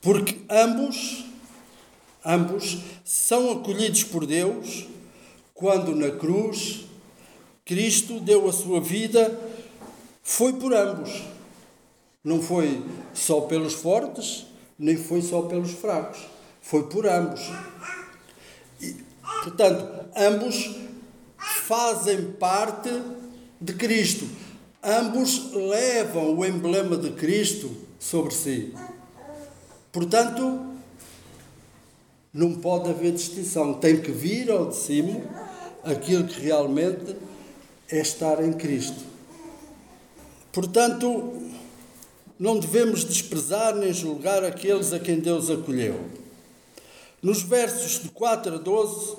Porque 0.00 0.36
ambos, 0.50 1.24
ambos 2.24 2.78
são 3.04 3.52
acolhidos 3.52 4.04
por 4.04 4.26
Deus 4.26 4.86
quando 5.52 5.94
na 5.94 6.10
cruz 6.10 6.84
Cristo 7.64 8.20
deu 8.20 8.48
a 8.48 8.52
sua 8.52 8.80
vida, 8.80 9.38
foi 10.22 10.54
por 10.54 10.74
ambos. 10.74 11.22
Não 12.22 12.42
foi 12.42 12.82
só 13.12 13.42
pelos 13.42 13.74
fortes, 13.74 14.46
nem 14.78 14.96
foi 14.96 15.22
só 15.22 15.42
pelos 15.42 15.72
fracos. 15.72 16.33
Foi 16.64 16.84
por 16.84 17.06
ambos. 17.06 17.42
E, 18.80 18.96
portanto, 19.42 20.08
ambos 20.16 20.74
fazem 21.36 22.32
parte 22.32 22.90
de 23.60 23.74
Cristo. 23.74 24.26
Ambos 24.82 25.52
levam 25.52 26.34
o 26.34 26.44
emblema 26.44 26.96
de 26.96 27.10
Cristo 27.10 27.70
sobre 28.00 28.34
si. 28.34 28.74
Portanto, 29.92 30.74
não 32.32 32.54
pode 32.54 32.88
haver 32.88 33.12
distinção. 33.12 33.74
Tem 33.74 34.00
que 34.00 34.10
vir 34.10 34.50
ao 34.50 34.70
de 34.70 34.76
cima 34.76 35.20
aquilo 35.84 36.26
que 36.26 36.40
realmente 36.40 37.14
é 37.90 38.00
estar 38.00 38.42
em 38.42 38.54
Cristo. 38.54 39.04
Portanto, 40.50 41.42
não 42.38 42.58
devemos 42.58 43.04
desprezar 43.04 43.74
nem 43.74 43.92
julgar 43.92 44.42
aqueles 44.42 44.94
a 44.94 44.98
quem 44.98 45.20
Deus 45.20 45.50
acolheu. 45.50 46.23
Nos 47.24 47.40
versos 47.40 48.02
de 48.02 48.10
4 48.10 48.56
a 48.56 48.58
12, 48.58 49.16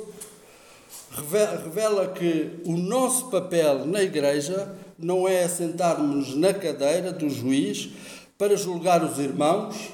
revela 1.63 2.07
que 2.09 2.51
o 2.63 2.77
nosso 2.77 3.31
papel 3.31 3.83
na 3.87 4.03
igreja 4.03 4.77
não 4.95 5.27
é 5.27 5.47
sentarmos 5.47 6.35
na 6.35 6.53
cadeira 6.53 7.11
do 7.11 7.27
juiz 7.27 7.89
para 8.37 8.55
julgar 8.55 9.03
os 9.03 9.17
irmãos, 9.17 9.89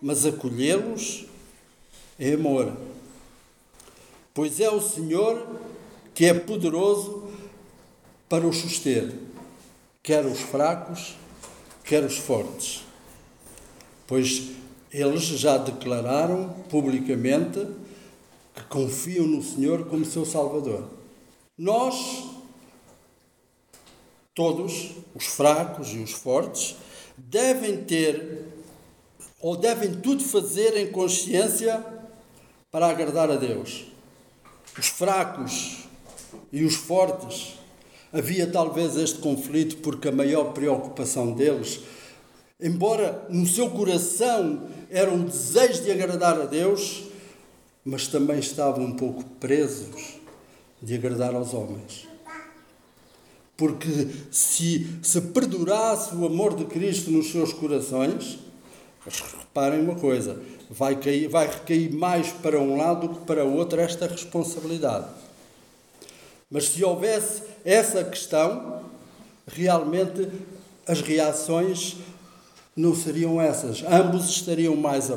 mas 0.00 0.24
acolhê-los 0.24 1.26
em 2.20 2.34
amor. 2.34 2.72
Pois 4.32 4.60
é 4.60 4.70
o 4.70 4.80
Senhor 4.80 5.44
que 6.14 6.26
é 6.26 6.34
poderoso 6.34 7.32
para 8.28 8.46
os 8.46 8.58
suster, 8.58 9.12
quer 10.04 10.24
os 10.24 10.38
fracos, 10.38 11.16
quer 11.82 12.04
os 12.04 12.16
fortes. 12.16 12.84
Pois 14.06 14.50
eles 14.92 15.22
já 15.22 15.56
declararam 15.56 16.48
publicamente 16.68 17.66
que 18.54 18.62
confiam 18.64 19.26
no 19.26 19.42
Senhor 19.42 19.86
como 19.86 20.04
seu 20.04 20.24
Salvador. 20.24 20.88
Nós, 21.56 22.24
todos, 24.34 24.90
os 25.14 25.26
fracos 25.26 25.88
e 25.94 25.98
os 25.98 26.12
fortes, 26.12 26.76
devem 27.16 27.84
ter 27.84 28.44
ou 29.40 29.56
devem 29.56 29.94
tudo 29.94 30.22
fazer 30.22 30.76
em 30.76 30.90
consciência 30.90 31.84
para 32.70 32.88
agradar 32.88 33.30
a 33.30 33.36
Deus. 33.36 33.86
Os 34.78 34.88
fracos 34.88 35.84
e 36.52 36.64
os 36.64 36.74
fortes, 36.74 37.54
havia 38.12 38.46
talvez 38.46 38.96
este 38.96 39.18
conflito 39.18 39.78
porque 39.78 40.08
a 40.08 40.12
maior 40.12 40.52
preocupação 40.52 41.32
deles, 41.32 41.80
embora 42.62 43.26
no 43.28 43.46
seu 43.46 43.70
coração 43.70 44.68
era 44.90 45.10
um 45.10 45.24
desejo 45.24 45.82
de 45.82 45.90
agradar 45.90 46.40
a 46.40 46.44
Deus, 46.44 47.04
mas 47.84 48.06
também 48.06 48.38
estavam 48.38 48.84
um 48.84 48.92
pouco 48.92 49.24
presos 49.38 50.20
de 50.82 50.94
agradar 50.94 51.34
aos 51.34 51.54
homens. 51.54 52.08
Porque 53.56 54.08
se, 54.30 54.86
se 55.02 55.20
perdurasse 55.20 56.14
o 56.14 56.24
amor 56.24 56.56
de 56.56 56.64
Cristo 56.64 57.10
nos 57.10 57.30
seus 57.30 57.52
corações, 57.52 58.38
reparem 59.38 59.80
uma 59.80 59.96
coisa, 59.96 60.40
vai, 60.68 60.96
cair, 60.96 61.28
vai 61.28 61.46
recair 61.46 61.92
mais 61.92 62.30
para 62.30 62.58
um 62.60 62.76
lado 62.76 63.08
do 63.08 63.14
que 63.16 63.26
para 63.26 63.44
o 63.44 63.54
outro 63.54 63.80
esta 63.80 64.06
responsabilidade. 64.06 65.08
Mas 66.50 66.68
se 66.68 66.84
houvesse 66.84 67.42
essa 67.64 68.02
questão, 68.02 68.82
realmente 69.46 70.28
as 70.86 71.00
reações 71.00 71.96
não 72.76 72.94
seriam 72.94 73.40
essas. 73.40 73.82
Ambos 73.82 74.28
estariam 74.28 74.76
mais 74.76 75.10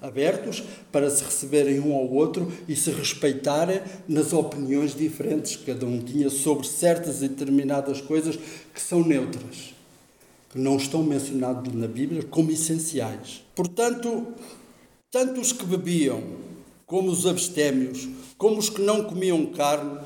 abertos 0.00 0.62
para 0.90 1.10
se 1.10 1.22
receberem 1.22 1.80
um 1.80 1.94
ao 1.94 2.10
outro 2.10 2.50
e 2.66 2.74
se 2.74 2.90
respeitarem 2.90 3.80
nas 4.08 4.32
opiniões 4.32 4.94
diferentes 4.94 5.56
que 5.56 5.66
cada 5.66 5.86
um 5.86 5.98
tinha 5.98 6.30
sobre 6.30 6.66
certas 6.66 7.22
e 7.22 7.28
determinadas 7.28 8.00
coisas 8.00 8.36
que 8.36 8.80
são 8.80 9.04
neutras, 9.04 9.74
que 10.50 10.58
não 10.58 10.76
estão 10.76 11.02
mencionadas 11.02 11.72
na 11.74 11.86
Bíblia 11.86 12.22
como 12.22 12.50
essenciais. 12.50 13.42
Portanto, 13.54 14.28
tanto 15.10 15.40
os 15.40 15.52
que 15.52 15.66
bebiam, 15.66 16.22
como 16.86 17.10
os 17.10 17.26
abstémios, 17.26 18.08
como 18.38 18.58
os 18.58 18.68
que 18.68 18.80
não 18.80 19.04
comiam 19.04 19.46
carne, 19.46 20.00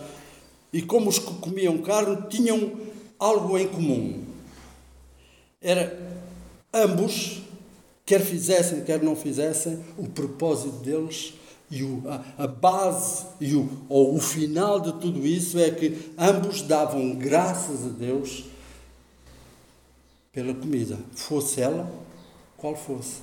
e 0.72 0.82
como 0.82 1.08
os 1.08 1.20
que 1.20 1.32
comiam 1.34 1.78
carne 1.78 2.26
tinham 2.28 2.72
algo 3.16 3.56
em 3.56 3.68
comum. 3.68 4.24
Era 5.60 6.03
ambos 6.74 7.42
quer 8.04 8.20
fizessem, 8.20 8.84
quer 8.84 9.02
não 9.02 9.16
fizessem, 9.16 9.82
o 9.96 10.08
propósito 10.08 10.76
deles 10.78 11.34
e 11.70 11.82
o, 11.82 12.02
a, 12.06 12.44
a, 12.44 12.46
base 12.46 13.24
e 13.40 13.54
o, 13.54 13.68
ou 13.88 14.14
o 14.14 14.20
final 14.20 14.78
de 14.80 14.92
tudo 14.94 15.26
isso 15.26 15.58
é 15.58 15.70
que 15.70 16.12
ambos 16.18 16.62
davam 16.62 17.14
graças 17.14 17.84
a 17.86 17.88
Deus 17.88 18.44
pela 20.32 20.52
comida, 20.52 20.98
fosse 21.14 21.60
ela 21.60 21.90
qual 22.56 22.76
fosse. 22.76 23.22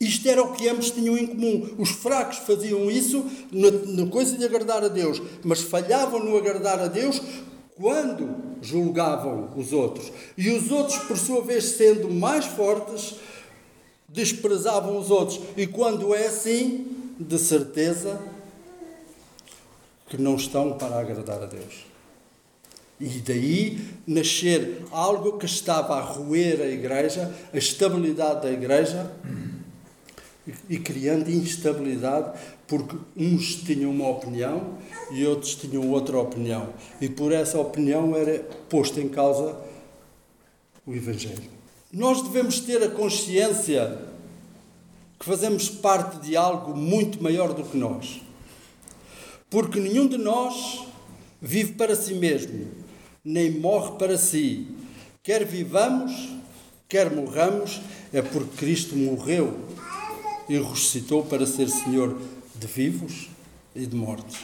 Isto 0.00 0.28
era 0.28 0.42
o 0.42 0.52
que 0.52 0.66
ambos 0.68 0.90
tinham 0.90 1.16
em 1.16 1.26
comum. 1.26 1.74
Os 1.76 1.90
fracos 1.90 2.38
faziam 2.38 2.90
isso 2.90 3.24
na, 3.52 3.70
na 3.70 4.10
coisa 4.10 4.36
de 4.36 4.44
agradar 4.44 4.82
a 4.82 4.88
Deus, 4.88 5.20
mas 5.44 5.60
falhavam 5.60 6.24
no 6.24 6.36
agradar 6.38 6.80
a 6.80 6.86
Deus 6.86 7.20
quando 7.80 8.36
julgavam 8.60 9.48
os 9.56 9.72
outros. 9.72 10.12
E 10.36 10.50
os 10.50 10.70
outros, 10.70 10.98
por 10.98 11.16
sua 11.16 11.40
vez, 11.40 11.64
sendo 11.64 12.10
mais 12.10 12.44
fortes, 12.44 13.14
desprezavam 14.06 14.98
os 14.98 15.10
outros. 15.10 15.40
E 15.56 15.66
quando 15.66 16.14
é 16.14 16.26
assim, 16.26 16.86
de 17.18 17.38
certeza 17.38 18.20
que 20.08 20.18
não 20.18 20.36
estão 20.36 20.76
para 20.76 21.00
agradar 21.00 21.42
a 21.42 21.46
Deus. 21.46 21.86
E 23.00 23.08
daí 23.20 23.80
nascer 24.06 24.84
algo 24.90 25.38
que 25.38 25.46
estava 25.46 25.94
a 25.94 26.00
roer 26.02 26.60
a 26.60 26.66
igreja, 26.66 27.34
a 27.50 27.56
estabilidade 27.56 28.42
da 28.42 28.52
igreja, 28.52 29.10
e 30.68 30.78
criando 30.78 31.30
instabilidade, 31.30 32.38
porque 32.70 32.96
uns 33.16 33.56
tinham 33.56 33.90
uma 33.90 34.08
opinião 34.08 34.78
e 35.10 35.26
outros 35.26 35.56
tinham 35.56 35.90
outra 35.90 36.16
opinião. 36.20 36.72
E 37.00 37.08
por 37.08 37.32
essa 37.32 37.58
opinião 37.58 38.16
era 38.16 38.38
posto 38.68 39.00
em 39.00 39.08
causa 39.08 39.56
o 40.86 40.94
Evangelho. 40.94 41.50
Nós 41.92 42.22
devemos 42.22 42.60
ter 42.60 42.80
a 42.80 42.88
consciência 42.88 43.98
que 45.18 45.26
fazemos 45.26 45.68
parte 45.68 46.20
de 46.20 46.36
algo 46.36 46.76
muito 46.76 47.20
maior 47.20 47.52
do 47.52 47.64
que 47.64 47.76
nós. 47.76 48.20
Porque 49.50 49.80
nenhum 49.80 50.06
de 50.06 50.16
nós 50.16 50.84
vive 51.42 51.72
para 51.72 51.96
si 51.96 52.14
mesmo, 52.14 52.68
nem 53.24 53.50
morre 53.50 53.98
para 53.98 54.16
si. 54.16 54.68
Quer 55.24 55.44
vivamos, 55.44 56.12
quer 56.88 57.10
morramos, 57.10 57.80
é 58.12 58.22
porque 58.22 58.56
Cristo 58.58 58.94
morreu 58.94 59.58
e 60.48 60.56
ressuscitou 60.56 61.24
para 61.24 61.44
ser 61.44 61.68
Senhor 61.68 62.16
de 62.60 62.66
vivos 62.66 63.28
e 63.74 63.86
de 63.86 63.96
mortos 63.96 64.38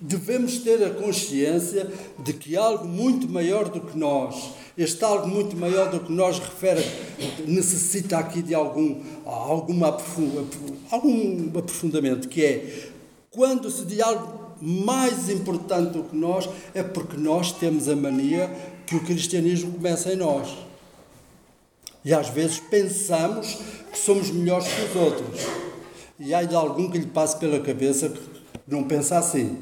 devemos 0.00 0.58
ter 0.58 0.82
a 0.84 0.90
consciência 0.90 1.90
de 2.18 2.32
que 2.32 2.56
algo 2.56 2.86
muito 2.86 3.28
maior 3.28 3.68
do 3.68 3.80
que 3.80 3.98
nós, 3.98 4.50
este 4.76 5.04
algo 5.04 5.26
muito 5.26 5.56
maior 5.56 5.90
do 5.90 6.00
que 6.00 6.12
nós 6.12 6.38
refere, 6.38 6.84
necessita 7.46 8.18
aqui 8.18 8.40
de 8.40 8.54
algum, 8.54 9.02
alguma 9.24 9.88
algum 10.90 11.58
aprofundamento, 11.58 12.28
que 12.28 12.44
é 12.44 12.90
quando 13.30 13.70
se 13.70 13.84
diz 13.84 14.00
algo 14.00 14.48
mais 14.60 15.28
importante 15.28 15.92
do 15.92 16.04
que 16.04 16.16
nós, 16.16 16.48
é 16.74 16.82
porque 16.82 17.16
nós 17.16 17.52
temos 17.52 17.88
a 17.88 17.96
mania 17.96 18.50
que 18.86 18.96
o 18.96 19.04
cristianismo 19.04 19.72
começa 19.72 20.12
em 20.12 20.16
nós. 20.16 20.48
E 22.04 22.12
às 22.12 22.28
vezes 22.28 22.58
pensamos 22.58 23.58
que 23.92 23.98
somos 23.98 24.30
melhores 24.30 24.66
que 24.66 24.82
os 24.82 24.96
outros. 24.96 25.67
E 26.18 26.34
há 26.34 26.40
algum 26.56 26.90
que 26.90 26.98
lhe 26.98 27.06
passe 27.06 27.36
pela 27.38 27.60
cabeça 27.60 28.08
que 28.08 28.20
não 28.66 28.82
pensa 28.82 29.18
assim. 29.18 29.58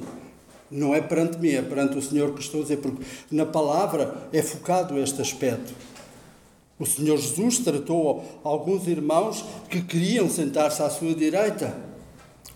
Não 0.70 0.94
é 0.94 1.00
perante 1.00 1.38
mim, 1.38 1.50
é 1.50 1.62
perante 1.62 1.98
o 1.98 2.02
Senhor 2.02 2.32
que 2.32 2.40
estou 2.40 2.60
a 2.60 2.62
dizer, 2.62 2.78
porque 2.78 3.04
na 3.30 3.44
palavra 3.44 4.28
é 4.32 4.42
focado 4.42 4.98
este 4.98 5.20
aspecto. 5.20 5.72
O 6.78 6.86
Senhor 6.86 7.16
Jesus 7.16 7.58
tratou 7.58 8.24
alguns 8.42 8.86
irmãos 8.86 9.44
que 9.68 9.80
queriam 9.82 10.28
sentar-se 10.28 10.82
à 10.82 10.90
sua 10.90 11.14
direita. 11.14 11.76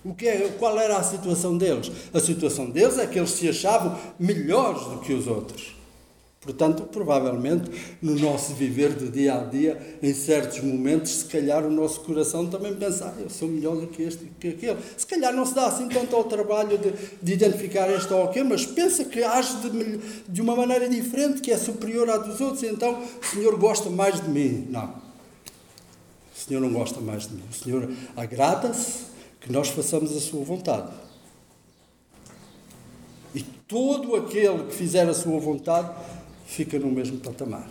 O 0.04 0.14
que 0.14 0.26
é, 0.26 0.48
qual 0.58 0.78
era 0.78 0.96
a 0.96 1.02
situação 1.02 1.56
deles? 1.56 1.92
A 2.12 2.20
situação 2.20 2.70
deles 2.70 2.98
é 2.98 3.06
que 3.06 3.18
eles 3.18 3.30
se 3.30 3.48
achavam 3.48 3.98
melhores 4.18 4.82
do 4.86 4.98
que 4.98 5.12
os 5.12 5.26
outros. 5.26 5.76
Portanto, 6.40 6.84
provavelmente, 6.84 7.70
no 8.00 8.18
nosso 8.18 8.54
viver 8.54 8.94
do 8.94 9.10
dia 9.10 9.34
a 9.34 9.44
dia, 9.44 9.98
em 10.02 10.14
certos 10.14 10.60
momentos, 10.60 11.10
se 11.12 11.24
calhar 11.26 11.66
o 11.66 11.70
nosso 11.70 12.00
coração 12.00 12.46
também 12.46 12.74
pensa, 12.74 13.14
ah, 13.14 13.20
eu 13.20 13.28
sou 13.28 13.46
melhor 13.46 13.76
do 13.76 13.86
que 13.88 14.02
este 14.02 14.24
que 14.40 14.48
aquele. 14.48 14.78
Se 14.96 15.06
calhar 15.06 15.34
não 15.34 15.44
se 15.44 15.54
dá 15.54 15.66
assim 15.66 15.86
tanto 15.90 16.16
ao 16.16 16.24
trabalho 16.24 16.78
de, 16.78 16.94
de 17.22 17.32
identificar 17.34 17.90
este 17.90 18.10
ou 18.14 18.24
aquele, 18.24 18.48
mas 18.48 18.64
pensa 18.64 19.04
que 19.04 19.22
age 19.22 19.54
de, 19.58 19.98
de 20.26 20.40
uma 20.40 20.56
maneira 20.56 20.88
diferente, 20.88 21.42
que 21.42 21.50
é 21.50 21.58
superior 21.58 22.08
à 22.08 22.16
dos 22.16 22.40
outros, 22.40 22.62
então 22.62 23.02
o 23.02 23.26
Senhor 23.26 23.58
gosta 23.58 23.90
mais 23.90 24.18
de 24.18 24.28
mim. 24.30 24.66
Não. 24.70 24.86
O 26.34 26.38
Senhor 26.38 26.60
não 26.62 26.72
gosta 26.72 27.02
mais 27.02 27.28
de 27.28 27.34
mim. 27.34 27.42
O 27.50 27.54
Senhor 27.54 27.86
agrada-se 28.16 29.10
que 29.42 29.52
nós 29.52 29.68
façamos 29.68 30.16
a 30.16 30.20
sua 30.20 30.42
vontade. 30.42 30.88
E 33.34 33.42
todo 33.68 34.16
aquele 34.16 34.64
que 34.64 34.74
fizer 34.74 35.06
a 35.06 35.12
sua 35.12 35.38
vontade 35.38 35.90
fica 36.50 36.80
no 36.80 36.90
mesmo 36.90 37.18
patamar. 37.18 37.68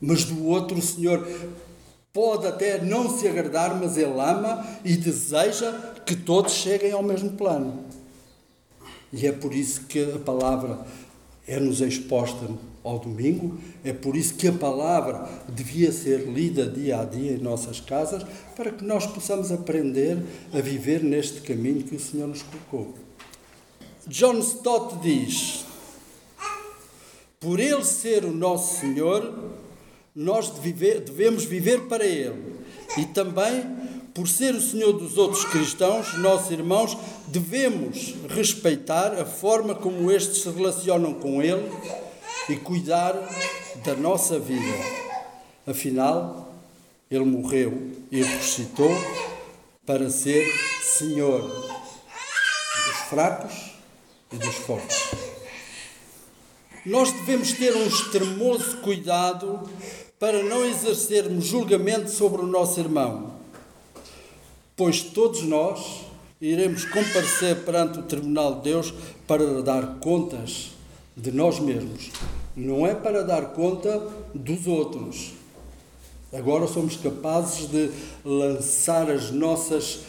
Mas 0.00 0.24
do 0.24 0.46
outro, 0.46 0.78
o 0.78 0.82
Senhor 0.82 1.26
pode 2.12 2.46
até 2.46 2.80
não 2.80 3.18
se 3.18 3.26
agradar, 3.26 3.74
mas 3.80 3.96
Ele 3.96 4.20
ama 4.20 4.64
e 4.84 4.96
deseja 4.96 5.72
que 6.06 6.14
todos 6.14 6.52
cheguem 6.52 6.92
ao 6.92 7.02
mesmo 7.02 7.32
plano. 7.32 7.84
E 9.12 9.26
é 9.26 9.32
por 9.32 9.52
isso 9.52 9.86
que 9.86 10.12
a 10.12 10.18
palavra 10.18 10.86
é-nos 11.48 11.80
exposta 11.80 12.48
ao 12.84 12.98
domingo, 13.00 13.58
é 13.82 13.92
por 13.92 14.14
isso 14.14 14.34
que 14.34 14.46
a 14.46 14.52
palavra 14.52 15.28
devia 15.48 15.90
ser 15.90 16.28
lida 16.28 16.68
dia 16.68 17.00
a 17.00 17.04
dia 17.04 17.32
em 17.32 17.38
nossas 17.38 17.80
casas, 17.80 18.24
para 18.54 18.70
que 18.70 18.84
nós 18.84 19.04
possamos 19.06 19.50
aprender 19.50 20.22
a 20.52 20.60
viver 20.60 21.02
neste 21.02 21.40
caminho 21.40 21.82
que 21.82 21.96
o 21.96 22.00
Senhor 22.00 22.28
nos 22.28 22.42
colocou. 22.42 22.94
John 24.06 24.38
Stott 24.38 24.98
diz: 24.98 25.64
por 27.44 27.60
Ele 27.60 27.84
ser 27.84 28.24
o 28.24 28.32
nosso 28.32 28.80
Senhor, 28.80 29.34
nós 30.16 30.48
devemos 30.48 31.44
viver 31.44 31.82
para 31.82 32.02
Ele. 32.02 32.54
E 32.96 33.04
também, 33.04 33.62
por 34.14 34.26
ser 34.26 34.54
o 34.54 34.62
Senhor 34.62 34.94
dos 34.94 35.18
outros 35.18 35.44
cristãos, 35.44 36.14
nossos 36.14 36.50
irmãos, 36.50 36.96
devemos 37.26 38.14
respeitar 38.30 39.12
a 39.20 39.26
forma 39.26 39.74
como 39.74 40.10
estes 40.10 40.40
se 40.40 40.48
relacionam 40.48 41.12
com 41.12 41.42
Ele 41.42 41.70
e 42.48 42.56
cuidar 42.56 43.12
da 43.84 43.94
nossa 43.94 44.38
vida. 44.38 44.78
Afinal, 45.66 46.50
Ele 47.10 47.26
morreu 47.26 47.90
e 48.10 48.22
ressuscitou 48.22 48.90
para 49.84 50.08
ser 50.08 50.50
Senhor 50.82 51.42
dos 51.42 52.96
fracos 53.10 53.72
e 54.32 54.36
dos 54.38 54.54
fortes. 54.54 55.23
Nós 56.86 57.10
devemos 57.12 57.52
ter 57.52 57.74
um 57.74 57.86
extremoso 57.86 58.76
cuidado 58.78 59.60
para 60.18 60.42
não 60.42 60.66
exercermos 60.66 61.46
julgamento 61.46 62.10
sobre 62.10 62.42
o 62.42 62.46
nosso 62.46 62.78
irmão, 62.78 63.36
pois 64.76 65.00
todos 65.00 65.42
nós 65.44 66.02
iremos 66.38 66.84
comparecer 66.84 67.64
perante 67.64 68.00
o 68.00 68.02
tribunal 68.02 68.56
de 68.56 68.64
Deus 68.64 68.92
para 69.26 69.62
dar 69.62 69.98
contas 69.98 70.72
de 71.16 71.32
nós 71.32 71.58
mesmos, 71.58 72.10
não 72.54 72.86
é 72.86 72.94
para 72.94 73.24
dar 73.24 73.52
conta 73.52 74.06
dos 74.34 74.66
outros. 74.66 75.32
Agora 76.34 76.66
somos 76.66 76.96
capazes 76.96 77.66
de 77.70 77.90
lançar 78.22 79.10
as 79.10 79.30
nossas 79.30 80.00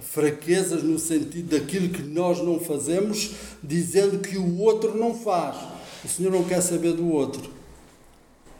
fraquezas 0.00 0.82
no 0.82 0.98
sentido 0.98 1.56
daquilo 1.56 1.90
que 1.90 2.02
nós 2.02 2.40
não 2.40 2.58
fazemos, 2.58 3.30
dizendo 3.62 4.18
que 4.18 4.36
o 4.36 4.58
outro 4.58 4.96
não 4.98 5.14
faz. 5.14 5.73
O 6.04 6.08
Senhor 6.08 6.30
não 6.30 6.44
quer 6.44 6.60
saber 6.60 6.92
do 6.92 7.10
outro. 7.10 7.50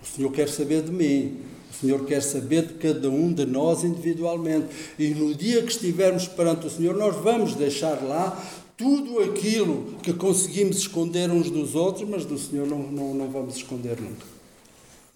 O 0.02 0.06
Senhor 0.06 0.30
quer 0.32 0.48
saber 0.48 0.82
de 0.82 0.90
mim. 0.90 1.40
O 1.70 1.80
Senhor 1.80 2.04
quer 2.06 2.22
saber 2.22 2.66
de 2.66 2.74
cada 2.74 3.10
um 3.10 3.32
de 3.32 3.44
nós 3.44 3.84
individualmente. 3.84 4.66
E 4.98 5.08
no 5.10 5.34
dia 5.34 5.62
que 5.62 5.72
estivermos 5.72 6.26
perante 6.26 6.66
o 6.66 6.70
Senhor, 6.70 6.94
nós 6.96 7.16
vamos 7.16 7.54
deixar 7.54 8.02
lá 8.02 8.42
tudo 8.76 9.20
aquilo 9.20 9.94
que 10.02 10.12
conseguimos 10.12 10.78
esconder 10.78 11.30
uns 11.30 11.50
dos 11.50 11.74
outros, 11.74 12.08
mas 12.08 12.24
do 12.24 12.38
Senhor 12.38 12.66
não, 12.66 12.78
não, 12.78 13.14
não 13.14 13.28
vamos 13.28 13.56
esconder 13.56 14.00
nunca. 14.00 14.34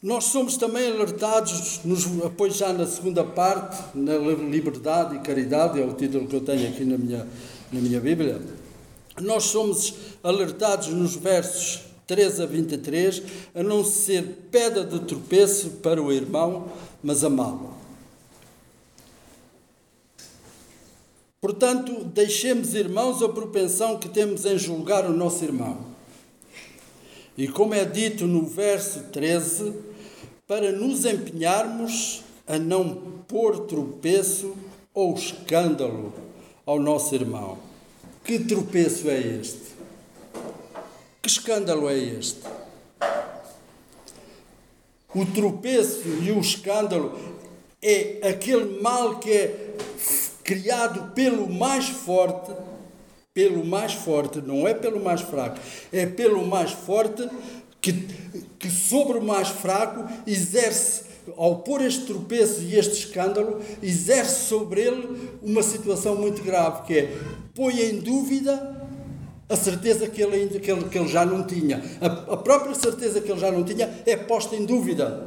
Nós 0.01 0.25
somos 0.25 0.57
também 0.57 0.87
alertados, 0.87 1.81
nos 1.85 2.07
apoio 2.25 2.53
já 2.53 2.73
na 2.73 2.87
segunda 2.87 3.25
parte, 3.25 3.83
na 3.97 4.17
liberdade 4.17 5.17
e 5.17 5.19
caridade, 5.19 5.81
é 5.81 5.85
o 5.85 5.93
título 5.93 6.29
que 6.29 6.37
eu 6.37 6.41
tenho 6.41 6.69
aqui 6.69 6.85
na 6.85 6.97
minha, 6.97 7.27
na 7.73 7.81
minha 7.81 7.99
Bíblia. 7.99 8.41
Nós 9.21 9.45
somos 9.45 9.95
alertados 10.23 10.89
nos 10.89 11.17
versos 11.17 11.88
13 12.09 12.43
a 12.43 12.47
23, 12.47 13.23
a 13.55 13.63
não 13.63 13.85
ser 13.85 14.25
pedra 14.51 14.83
de 14.83 14.99
tropeço 15.01 15.69
para 15.83 16.03
o 16.03 16.11
irmão, 16.11 16.73
mas 17.03 17.23
amá-lo. 17.23 17.75
Portanto, 21.39 22.05
deixemos, 22.07 22.75
irmãos, 22.75 23.23
a 23.23 23.29
propensão 23.29 23.99
que 23.99 24.09
temos 24.09 24.47
em 24.47 24.59
julgar 24.59 25.05
o 25.05 25.13
nosso 25.13 25.45
irmão. 25.45 25.79
E 27.37 27.47
como 27.47 27.75
é 27.75 27.85
dito 27.85 28.27
no 28.27 28.45
verso 28.47 29.05
13, 29.13 29.75
para 30.47 30.73
nos 30.73 31.05
empenharmos 31.05 32.23
a 32.47 32.59
não 32.59 33.23
pôr 33.29 33.67
tropeço 33.67 34.57
ou 34.95 35.15
escândalo 35.15 36.13
ao 36.65 36.81
nosso 36.81 37.15
irmão. 37.15 37.59
Que 38.25 38.39
tropeço 38.39 39.11
é 39.11 39.21
este? 39.21 39.78
Que 41.21 41.29
escândalo 41.29 41.89
é 41.89 41.99
este? 41.99 42.41
O 45.15 45.27
tropeço 45.27 46.07
e 46.23 46.31
o 46.31 46.39
escândalo 46.39 47.19
é 47.83 48.29
aquele 48.29 48.81
mal 48.81 49.19
que 49.19 49.31
é 49.33 49.75
criado 50.45 51.13
pelo 51.13 51.49
mais 51.49 51.89
forte, 51.89 52.53
pelo 53.35 53.65
mais 53.65 53.93
forte, 53.93 54.41
não 54.41 54.67
é 54.67 54.75
pelo 54.75 55.03
mais 55.03 55.21
fraco, 55.21 55.59
é 55.93 56.07
pelo 56.07 56.47
mais 56.47 56.71
forte 56.71 57.29
que, 57.81 57.93
que 58.59 58.71
sobre 58.71 59.19
o 59.19 59.23
mais 59.23 59.49
fraco 59.49 60.05
exerce, 60.27 61.03
ao 61.37 61.57
pôr 61.57 61.83
este 61.83 62.07
tropeço 62.07 62.63
e 62.63 62.79
este 62.79 63.07
escândalo, 63.07 63.61
exerce 63.83 64.49
sobre 64.49 64.83
ele 64.83 65.39
uma 65.43 65.63
situação 65.63 66.15
muito 66.17 66.43
grave, 66.43 66.87
que 66.87 66.99
é 66.99 67.19
põe 67.55 67.81
em 67.81 67.99
dúvida 67.99 68.78
a 69.49 69.57
certeza 69.57 70.07
que 70.07 70.23
ele, 70.23 70.37
ainda, 70.37 70.61
que 70.61 70.71
ele, 70.71 70.85
que 70.85 70.99
ele 70.99 71.09
já 71.09 71.25
não 71.25 71.43
tinha. 71.43 71.83
A, 72.01 72.35
a 72.35 72.37
própria 72.37 72.75
certeza 72.75 73.21
que 73.21 73.31
ele 73.31 73.41
já 73.41 73.51
não 73.51 73.65
tinha 73.65 74.03
é 74.05 74.17
posta 74.17 74.55
em 74.55 74.65
dúvida. 74.65 75.27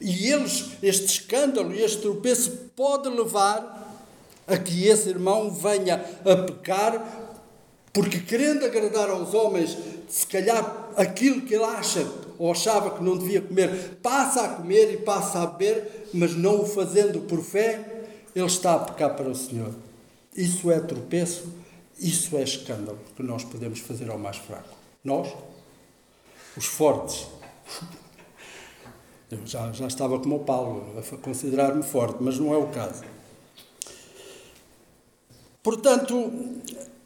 E 0.00 0.30
eles, 0.30 0.70
este 0.82 1.06
escândalo 1.06 1.74
e 1.74 1.82
este 1.82 2.02
tropeço 2.02 2.70
pode 2.76 3.08
levar 3.08 3.86
a 4.46 4.56
que 4.56 4.86
esse 4.86 5.08
irmão 5.08 5.50
venha 5.50 6.04
a 6.24 6.36
pecar, 6.36 7.34
porque 7.92 8.20
querendo 8.20 8.64
agradar 8.64 9.10
aos 9.10 9.34
homens, 9.34 9.76
se 10.08 10.26
calhar 10.26 10.90
aquilo 10.96 11.42
que 11.42 11.54
ele 11.54 11.64
acha 11.64 12.06
ou 12.38 12.52
achava 12.52 12.92
que 12.92 13.02
não 13.02 13.18
devia 13.18 13.42
comer, 13.42 13.98
passa 14.00 14.42
a 14.42 14.48
comer 14.50 14.92
e 14.92 14.96
passa 14.98 15.40
a 15.40 15.46
beber, 15.46 16.08
mas 16.14 16.36
não 16.36 16.62
o 16.62 16.66
fazendo 16.66 17.20
por 17.20 17.42
fé, 17.42 18.04
ele 18.34 18.46
está 18.46 18.74
a 18.74 18.78
pecar 18.78 19.16
para 19.16 19.28
o 19.28 19.34
Senhor. 19.34 19.74
Isso 20.36 20.70
é 20.70 20.78
tropeço 20.78 21.44
isso 21.98 22.36
é 22.36 22.42
escândalo 22.42 22.98
que 23.16 23.22
nós 23.22 23.44
podemos 23.44 23.80
fazer 23.80 24.10
ao 24.10 24.18
mais 24.18 24.36
fraco. 24.36 24.76
Nós, 25.04 25.28
os 26.56 26.66
fortes. 26.66 27.26
Eu 29.30 29.46
já, 29.46 29.70
já 29.72 29.86
estava 29.86 30.18
como 30.18 30.36
o 30.36 30.44
Paulo, 30.44 30.94
a 30.98 31.16
considerar-me 31.18 31.82
forte, 31.82 32.16
mas 32.20 32.38
não 32.38 32.54
é 32.54 32.56
o 32.56 32.68
caso. 32.68 33.02
Portanto, 35.62 36.32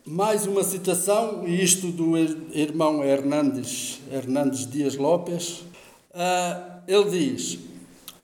mais 0.04 0.46
uma 0.46 0.62
citação, 0.62 1.46
e 1.46 1.62
isto 1.62 1.90
do 1.90 2.16
irmão 2.16 3.02
Hernandes, 3.02 4.00
Hernandes 4.10 4.70
Dias 4.70 4.96
Lopes. 4.96 5.64
Uh, 6.10 6.82
ele 6.86 7.10
diz: 7.10 7.58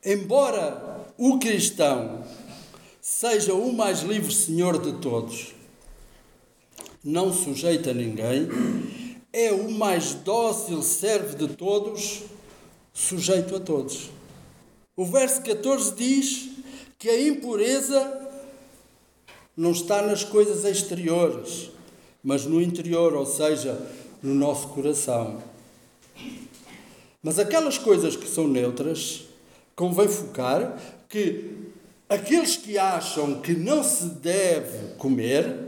Embora 0.05 1.07
o 1.17 1.39
cristão 1.39 2.23
seja 3.01 3.55
o 3.55 3.73
mais 3.73 4.03
livre 4.03 4.33
senhor 4.33 4.79
de 4.79 5.01
todos, 5.01 5.55
não 7.09 7.33
sujeita 7.33 7.91
a 7.91 7.95
ninguém, 7.95 8.47
é 9.33 9.51
o 9.51 9.71
mais 9.71 10.13
dócil 10.13 10.83
servo 10.83 11.35
de 11.39 11.55
todos, 11.55 12.25
sujeito 12.93 13.57
a 13.57 13.61
todos. 13.61 14.11
O 14.95 15.07
verso 15.07 15.41
14 15.41 15.95
diz 15.95 16.51
que 16.99 17.09
a 17.09 17.27
impureza 17.29 18.29
não 19.57 19.71
está 19.71 20.03
nas 20.03 20.23
coisas 20.23 20.67
exteriores, 20.67 21.71
mas 22.23 22.45
no 22.45 22.61
interior, 22.61 23.15
ou 23.15 23.25
seja, 23.25 23.81
no 24.23 24.35
nosso 24.35 24.69
coração. 24.69 25.43
Mas 27.23 27.39
aquelas 27.39 27.79
coisas 27.79 28.17
que 28.17 28.29
são 28.29 28.47
neutras, 28.47 29.25
convém 29.75 30.09
focar 30.09 30.79
que 31.09 31.71
aqueles 32.07 32.59
que 32.59 32.77
acham 32.77 33.41
que 33.41 33.55
não 33.55 33.83
se 33.83 34.05
deve 34.05 34.95
comer, 34.99 35.68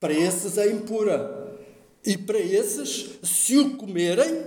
para 0.00 0.14
esses 0.14 0.56
é 0.56 0.70
impura. 0.70 1.58
E 2.04 2.16
para 2.16 2.38
esses, 2.38 3.10
se 3.22 3.58
o 3.58 3.76
comerem, 3.76 4.42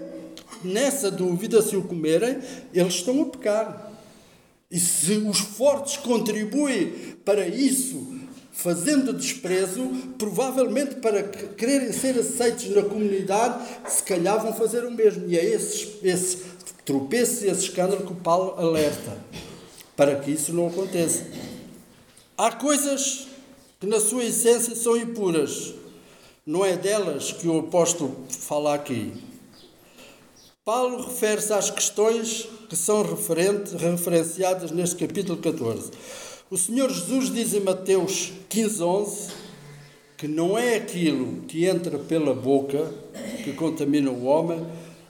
nessa 0.63 1.11
dúvida, 1.11 1.61
se 1.61 1.77
o 1.77 1.83
comerem, 1.83 2.39
eles 2.73 2.95
estão 2.95 3.21
a 3.21 3.25
pecar. 3.25 3.91
E 4.71 4.79
se 4.79 5.13
os 5.13 5.39
fortes 5.39 5.97
contribuem 5.97 6.91
para 7.23 7.47
isso, 7.47 8.17
fazendo 8.51 9.13
desprezo, 9.13 9.87
provavelmente 10.17 10.95
para 10.95 11.21
quererem 11.21 11.93
ser 11.93 12.17
aceitos 12.17 12.69
na 12.69 12.81
comunidade, 12.81 13.63
se 13.87 14.01
calhar 14.01 14.41
vão 14.41 14.53
fazer 14.53 14.83
o 14.83 14.91
mesmo. 14.91 15.29
E 15.29 15.37
é 15.37 15.45
esse, 15.45 16.41
tropeço 16.83 17.45
e 17.45 17.49
esse 17.49 17.65
escândalo 17.65 18.03
que 18.03 18.13
o 18.13 18.15
Paulo 18.15 18.59
alerta, 18.59 19.15
para 19.95 20.15
que 20.15 20.31
isso 20.31 20.51
não 20.51 20.67
aconteça. 20.67 21.23
Há 22.35 22.51
coisas 22.51 23.27
que, 23.83 23.87
na 23.87 23.99
sua 23.99 24.23
essência, 24.23 24.73
são 24.77 24.95
impuras. 24.95 25.73
Não 26.45 26.63
é 26.63 26.77
delas 26.77 27.33
que 27.33 27.49
o 27.49 27.59
apóstolo 27.59 28.15
fala 28.29 28.73
aqui. 28.75 29.11
Paulo 30.63 31.03
refere-se 31.03 31.51
às 31.51 31.69
questões 31.69 32.47
que 32.69 32.77
são 32.77 33.03
referenciadas 33.03 34.71
neste 34.71 34.95
capítulo 34.95 35.37
14. 35.37 35.91
O 36.49 36.57
Senhor 36.57 36.89
Jesus 36.89 37.29
diz 37.33 37.53
em 37.53 37.59
Mateus 37.59 38.31
15, 38.47 38.81
11 38.81 39.31
que 40.15 40.29
não 40.29 40.57
é 40.57 40.77
aquilo 40.77 41.41
que 41.41 41.65
entra 41.65 41.99
pela 41.99 42.33
boca 42.33 42.89
que 43.43 43.51
contamina 43.51 44.09
o 44.09 44.23
homem, 44.23 44.65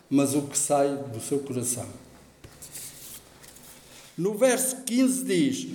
mas 0.09 0.33
o 0.33 0.41
que 0.41 0.57
sai 0.57 0.97
do 1.13 1.21
seu 1.21 1.37
coração. 1.37 1.85
No 4.17 4.33
verso 4.33 4.77
15 4.77 5.25
diz: 5.25 5.67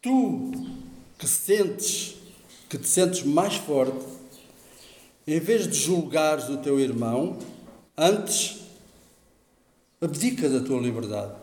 Tu 0.00 0.81
que 1.22 1.28
sentes, 1.28 2.16
que 2.68 2.76
te 2.76 2.88
sentes 2.88 3.22
mais 3.22 3.54
forte, 3.54 4.04
em 5.24 5.38
vez 5.38 5.68
de 5.68 5.78
julgares 5.78 6.48
o 6.48 6.56
teu 6.56 6.80
irmão, 6.80 7.38
Antes, 7.96 8.62
abdica 10.00 10.48
da 10.48 10.58
tua 10.60 10.80
liberdade. 10.80 11.34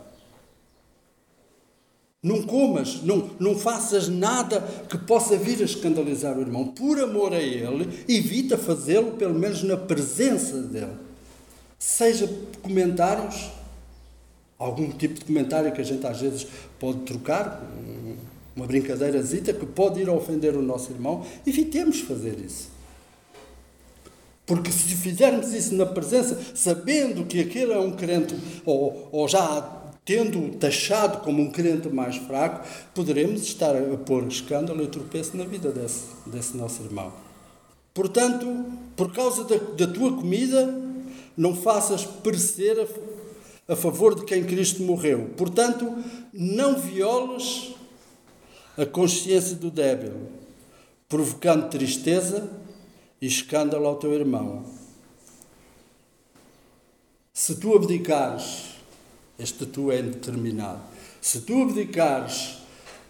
Não 2.22 2.42
comas, 2.42 3.02
não, 3.02 3.30
não 3.40 3.56
faças 3.56 4.08
nada 4.08 4.60
que 4.86 4.98
possa 4.98 5.38
vir 5.38 5.62
a 5.62 5.64
escandalizar 5.64 6.36
o 6.36 6.42
irmão. 6.42 6.66
Por 6.66 6.98
amor 7.00 7.32
a 7.32 7.40
ele, 7.40 8.04
evita 8.06 8.58
fazê-lo, 8.58 9.12
pelo 9.12 9.34
menos 9.34 9.62
na 9.62 9.78
presença 9.78 10.60
dele. 10.60 10.92
Seja 11.78 12.28
comentários, 12.60 13.48
algum 14.58 14.90
tipo 14.90 15.14
de 15.14 15.24
comentário 15.24 15.72
que 15.72 15.80
a 15.80 15.84
gente 15.84 16.06
às 16.06 16.20
vezes 16.20 16.46
pode 16.78 16.98
trocar, 17.02 17.62
uma 18.54 18.66
brincadeirazita 18.66 19.52
que 19.52 19.66
pode 19.66 20.00
ir 20.00 20.08
a 20.08 20.12
ofender 20.12 20.56
o 20.56 20.62
nosso 20.62 20.92
irmão, 20.92 21.24
evitemos 21.46 22.00
fazer 22.00 22.38
isso. 22.38 22.68
Porque 24.44 24.72
se 24.72 24.96
fizermos 24.96 25.54
isso 25.54 25.74
na 25.74 25.86
presença, 25.86 26.38
sabendo 26.54 27.24
que 27.24 27.40
aquele 27.40 27.72
é 27.72 27.78
um 27.78 27.92
crente, 27.92 28.36
ou, 28.66 29.08
ou 29.12 29.28
já 29.28 29.80
tendo 30.04 30.56
taxado 30.56 31.18
como 31.18 31.40
um 31.40 31.50
crente 31.50 31.88
mais 31.88 32.16
fraco, 32.16 32.66
poderemos 32.92 33.42
estar 33.42 33.76
a 33.76 33.96
pôr 33.96 34.26
escândalo 34.26 34.82
e 34.82 34.88
tropeço 34.88 35.36
na 35.36 35.44
vida 35.44 35.70
desse, 35.70 36.06
desse 36.26 36.56
nosso 36.56 36.82
irmão. 36.82 37.12
Portanto, 37.94 38.64
por 38.96 39.12
causa 39.12 39.44
da, 39.44 39.56
da 39.56 39.86
tua 39.86 40.12
comida, 40.16 40.74
não 41.36 41.54
faças 41.54 42.04
perecer 42.04 42.76
a, 43.68 43.72
a 43.72 43.76
favor 43.76 44.16
de 44.16 44.24
quem 44.24 44.42
Cristo 44.42 44.82
morreu. 44.82 45.30
Portanto, 45.36 45.94
não 46.32 46.76
violes 46.80 47.74
a 48.76 48.86
consciência 48.86 49.56
do 49.56 49.70
débil, 49.70 50.12
provocando 51.08 51.68
tristeza 51.68 52.50
e 53.20 53.26
escândalo 53.26 53.86
ao 53.86 53.96
teu 53.96 54.12
irmão. 54.12 54.64
Se 57.32 57.56
tu 57.56 57.74
abdicares, 57.74 58.74
este 59.38 59.66
tu 59.66 59.90
é 59.90 60.00
indeterminado, 60.00 60.80
se 61.20 61.40
tu 61.40 61.62
abdicares 61.62 62.58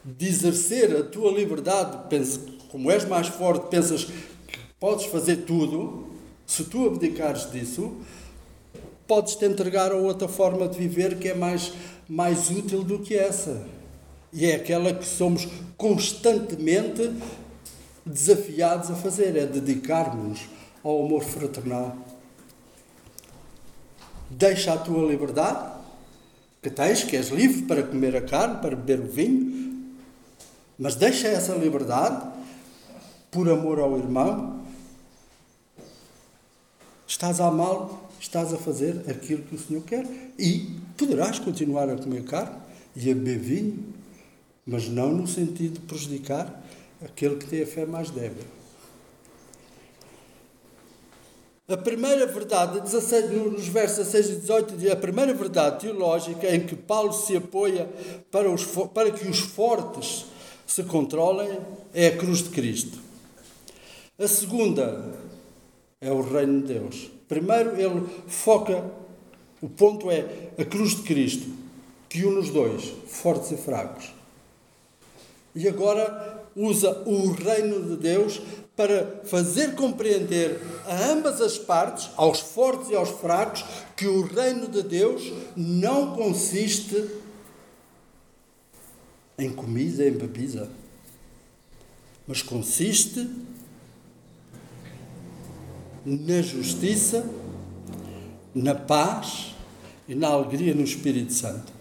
de 0.04 0.26
exercer 0.26 0.96
a 0.96 1.02
tua 1.02 1.30
liberdade, 1.32 1.98
como 2.70 2.90
és 2.90 3.04
mais 3.04 3.28
forte, 3.28 3.68
pensas 3.68 4.04
que 4.04 4.58
podes 4.78 5.06
fazer 5.06 5.44
tudo, 5.44 6.06
se 6.46 6.64
tu 6.64 6.86
abdicares 6.86 7.50
disso, 7.50 7.96
podes 9.06 9.34
te 9.34 9.44
entregar 9.44 9.92
a 9.92 9.96
outra 9.96 10.28
forma 10.28 10.68
de 10.68 10.78
viver 10.78 11.18
que 11.18 11.28
é 11.28 11.34
mais, 11.34 11.72
mais 12.08 12.50
útil 12.50 12.82
do 12.82 13.00
que 13.00 13.14
essa. 13.14 13.66
E 14.32 14.46
é 14.46 14.54
aquela 14.54 14.94
que 14.94 15.04
somos 15.04 15.48
constantemente 15.76 17.12
desafiados 18.06 18.90
a 18.90 18.94
fazer, 18.94 19.36
é 19.36 19.46
dedicarmos 19.46 20.40
ao 20.82 21.04
amor 21.04 21.22
fraternal. 21.22 21.96
Deixa 24.30 24.72
a 24.72 24.78
tua 24.78 25.10
liberdade, 25.10 25.72
que 26.62 26.70
tens, 26.70 27.02
que 27.02 27.16
és 27.16 27.28
livre 27.28 27.62
para 27.62 27.82
comer 27.82 28.16
a 28.16 28.22
carne, 28.22 28.60
para 28.60 28.76
beber 28.76 29.00
o 29.00 29.08
vinho, 29.08 29.96
mas 30.78 30.94
deixa 30.94 31.28
essa 31.28 31.54
liberdade 31.54 32.26
por 33.30 33.48
amor 33.48 33.78
ao 33.78 33.98
irmão. 33.98 34.60
Estás 37.06 37.40
a 37.40 37.48
amá-lo, 37.48 37.98
estás 38.20 38.52
a 38.54 38.56
fazer 38.56 39.04
aquilo 39.08 39.42
que 39.42 39.56
o 39.56 39.58
Senhor 39.58 39.82
quer 39.82 40.06
e 40.38 40.78
poderás 40.96 41.38
continuar 41.38 41.90
a 41.90 41.96
comer 41.96 42.24
carne 42.24 42.56
e 42.94 43.10
a 43.10 43.14
beber 43.14 43.38
vinho, 43.38 43.84
mas 44.70 44.88
não 44.88 45.10
no 45.10 45.26
sentido 45.26 45.80
de 45.80 45.80
prejudicar 45.80 46.64
aquele 47.04 47.36
que 47.36 47.46
tem 47.46 47.62
a 47.62 47.66
fé 47.66 47.84
mais 47.84 48.08
débil. 48.10 48.44
A 51.68 51.76
primeira 51.76 52.26
verdade, 52.26 52.80
16, 52.80 53.30
nos 53.30 53.66
versos 53.66 54.06
16 54.06 54.28
e 54.28 54.36
18, 54.40 54.76
diz 54.76 54.90
a 54.90 54.96
primeira 54.96 55.34
verdade 55.34 55.80
teológica 55.80 56.54
em 56.54 56.60
que 56.60 56.76
Paulo 56.76 57.12
se 57.12 57.36
apoia 57.36 57.88
para, 58.30 58.48
os, 58.48 58.64
para 58.94 59.10
que 59.10 59.26
os 59.28 59.40
fortes 59.40 60.26
se 60.66 60.84
controlem 60.84 61.58
é 61.92 62.08
a 62.08 62.16
cruz 62.16 62.38
de 62.38 62.50
Cristo. 62.50 62.98
A 64.18 64.28
segunda 64.28 65.14
é 66.00 66.12
o 66.12 66.20
reino 66.20 66.60
de 66.62 66.74
Deus. 66.74 67.10
Primeiro, 67.28 67.80
ele 67.80 68.06
foca, 68.28 68.84
o 69.60 69.68
ponto 69.68 70.10
é 70.10 70.50
a 70.58 70.64
cruz 70.64 70.94
de 70.94 71.02
Cristo, 71.02 71.46
que 72.08 72.24
une 72.24 72.38
os 72.38 72.50
dois, 72.50 72.92
fortes 73.06 73.50
e 73.52 73.56
fracos. 73.56 74.19
E 75.54 75.68
agora 75.68 76.44
usa 76.54 77.02
o 77.06 77.32
reino 77.32 77.82
de 77.82 77.96
Deus 77.96 78.40
para 78.76 79.20
fazer 79.24 79.74
compreender 79.74 80.60
a 80.86 81.10
ambas 81.10 81.40
as 81.40 81.58
partes, 81.58 82.10
aos 82.16 82.40
fortes 82.40 82.90
e 82.90 82.94
aos 82.94 83.10
fracos, 83.10 83.64
que 83.96 84.06
o 84.06 84.22
reino 84.22 84.68
de 84.68 84.82
Deus 84.82 85.32
não 85.56 86.14
consiste 86.14 87.10
em 89.38 89.50
comida, 89.50 90.06
em 90.06 90.12
bebida, 90.12 90.70
mas 92.26 92.42
consiste 92.42 93.28
na 96.04 96.40
justiça, 96.42 97.28
na 98.54 98.74
paz 98.74 99.54
e 100.08 100.14
na 100.14 100.28
alegria 100.28 100.74
no 100.74 100.82
Espírito 100.82 101.32
Santo. 101.32 101.79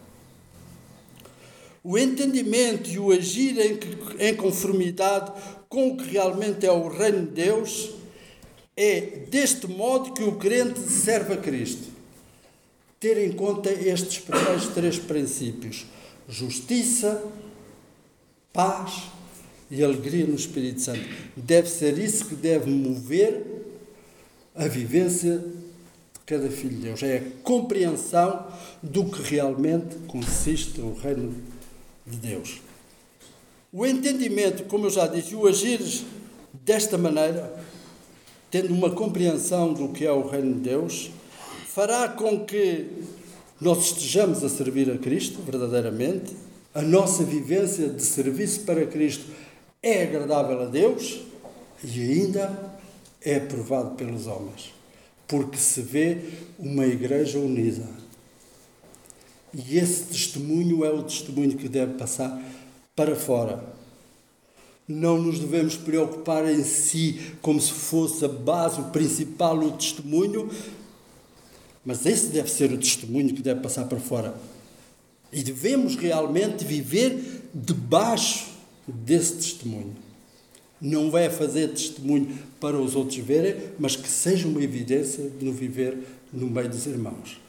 O 1.83 1.97
entendimento 1.97 2.89
e 2.89 2.99
o 2.99 3.11
agir 3.11 3.57
em, 3.57 3.79
em 4.19 4.35
conformidade 4.35 5.31
com 5.67 5.89
o 5.89 5.97
que 5.97 6.09
realmente 6.09 6.65
é 6.65 6.71
o 6.71 6.87
reino 6.87 7.25
de 7.25 7.31
Deus 7.31 7.91
é 8.75 9.01
deste 9.29 9.67
modo 9.67 10.13
que 10.13 10.23
o 10.23 10.33
crente 10.33 10.79
serve 10.79 11.33
a 11.33 11.37
Cristo. 11.37 11.87
Ter 12.99 13.17
em 13.17 13.31
conta 13.31 13.71
estes 13.71 14.19
primeiros 14.19 14.67
três 14.67 14.97
princípios: 14.97 15.85
justiça, 16.27 17.23
paz 18.51 19.03
e 19.71 19.83
alegria 19.83 20.25
no 20.25 20.35
Espírito 20.35 20.81
Santo. 20.81 21.07
Deve 21.35 21.69
ser 21.69 21.97
isso 21.97 22.25
que 22.25 22.35
deve 22.35 22.69
mover 22.69 23.45
a 24.55 24.67
vivência 24.67 25.37
de 25.37 26.19
cada 26.25 26.49
filho 26.49 26.75
de 26.75 26.81
Deus. 26.81 27.03
É 27.03 27.17
a 27.17 27.43
compreensão 27.43 28.47
do 28.81 29.05
que 29.05 29.21
realmente 29.21 29.95
consiste 30.07 30.81
o 30.81 30.93
reino 30.93 31.29
de 31.29 31.58
de 32.09 32.17
Deus. 32.17 32.61
O 33.71 33.85
entendimento, 33.85 34.63
como 34.63 34.87
eu 34.87 34.89
já 34.89 35.05
disse, 35.07 35.35
o 35.35 35.47
agir 35.47 35.79
desta 36.53 36.97
maneira, 36.97 37.53
tendo 38.49 38.73
uma 38.73 38.89
compreensão 38.89 39.73
do 39.73 39.89
que 39.89 40.05
é 40.05 40.11
o 40.11 40.27
reino 40.27 40.55
de 40.55 40.61
Deus, 40.61 41.11
fará 41.67 42.09
com 42.09 42.45
que 42.45 42.87
nós 43.61 43.85
estejamos 43.85 44.43
a 44.43 44.49
servir 44.49 44.89
a 44.89 44.97
Cristo 44.97 45.39
verdadeiramente, 45.41 46.35
a 46.73 46.81
nossa 46.81 47.23
vivência 47.23 47.89
de 47.89 48.03
serviço 48.03 48.61
para 48.61 48.85
Cristo 48.85 49.25
é 49.81 50.03
agradável 50.03 50.61
a 50.61 50.65
Deus 50.65 51.21
e 51.83 52.01
ainda 52.01 52.77
é 53.21 53.35
aprovado 53.35 53.91
pelos 53.95 54.27
homens, 54.27 54.73
porque 55.27 55.57
se 55.57 55.81
vê 55.81 56.17
uma 56.57 56.85
igreja 56.85 57.37
unida 57.37 57.85
e 59.53 59.77
esse 59.77 60.03
testemunho 60.03 60.85
é 60.85 60.91
o 60.91 61.03
testemunho 61.03 61.57
que 61.57 61.67
deve 61.67 61.93
passar 61.93 62.39
para 62.95 63.15
fora. 63.15 63.63
Não 64.87 65.21
nos 65.21 65.39
devemos 65.39 65.75
preocupar 65.75 66.51
em 66.51 66.63
si 66.63 67.33
como 67.41 67.61
se 67.61 67.71
fosse 67.71 68.25
a 68.25 68.27
base, 68.27 68.81
o 68.81 68.85
principal, 68.85 69.57
o 69.59 69.71
testemunho, 69.71 70.49
mas 71.85 72.05
esse 72.05 72.27
deve 72.27 72.49
ser 72.49 72.71
o 72.71 72.77
testemunho 72.77 73.33
que 73.33 73.41
deve 73.41 73.61
passar 73.61 73.85
para 73.85 73.99
fora. 73.99 74.35
E 75.31 75.43
devemos 75.43 75.95
realmente 75.95 76.65
viver 76.65 77.49
debaixo 77.53 78.47
desse 78.87 79.33
testemunho. 79.33 79.95
Não 80.81 81.15
é 81.17 81.29
fazer 81.29 81.69
testemunho 81.69 82.37
para 82.59 82.79
os 82.79 82.95
outros 82.95 83.17
verem, 83.17 83.55
mas 83.77 83.95
que 83.95 84.09
seja 84.09 84.47
uma 84.47 84.63
evidência 84.63 85.31
no 85.41 85.51
viver 85.51 85.97
no 86.31 86.49
meio 86.49 86.69
dos 86.69 86.85
irmãos. 86.85 87.48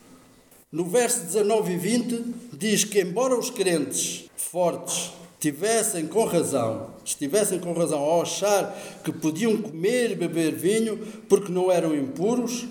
No 0.73 0.85
verso 0.85 1.25
19 1.25 1.73
e 1.73 1.77
20 1.77 2.25
diz 2.53 2.85
que, 2.85 3.01
embora 3.01 3.37
os 3.37 3.51
crentes 3.51 4.31
fortes 4.37 5.11
tivessem 5.41 6.07
com 6.07 6.25
razão, 6.25 6.91
estivessem 7.05 7.59
com 7.59 7.73
razão 7.73 7.99
ao 7.99 8.23
achar 8.23 8.73
que 9.03 9.11
podiam 9.11 9.57
comer 9.57 10.13
e 10.13 10.15
beber 10.15 10.55
vinho 10.55 10.99
porque 11.29 11.51
não 11.51 11.73
eram 11.73 11.93
impuros, 11.93 12.69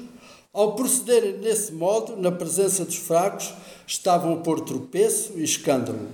ao 0.53 0.75
procederem 0.75 1.39
desse 1.39 1.73
modo, 1.73 2.15
na 2.15 2.31
presença 2.31 2.85
dos 2.85 2.95
fracos, 2.95 3.53
estavam 3.85 4.33
a 4.33 4.37
pôr 4.37 4.61
tropeço 4.61 5.33
e 5.35 5.43
escândalo. 5.43 6.07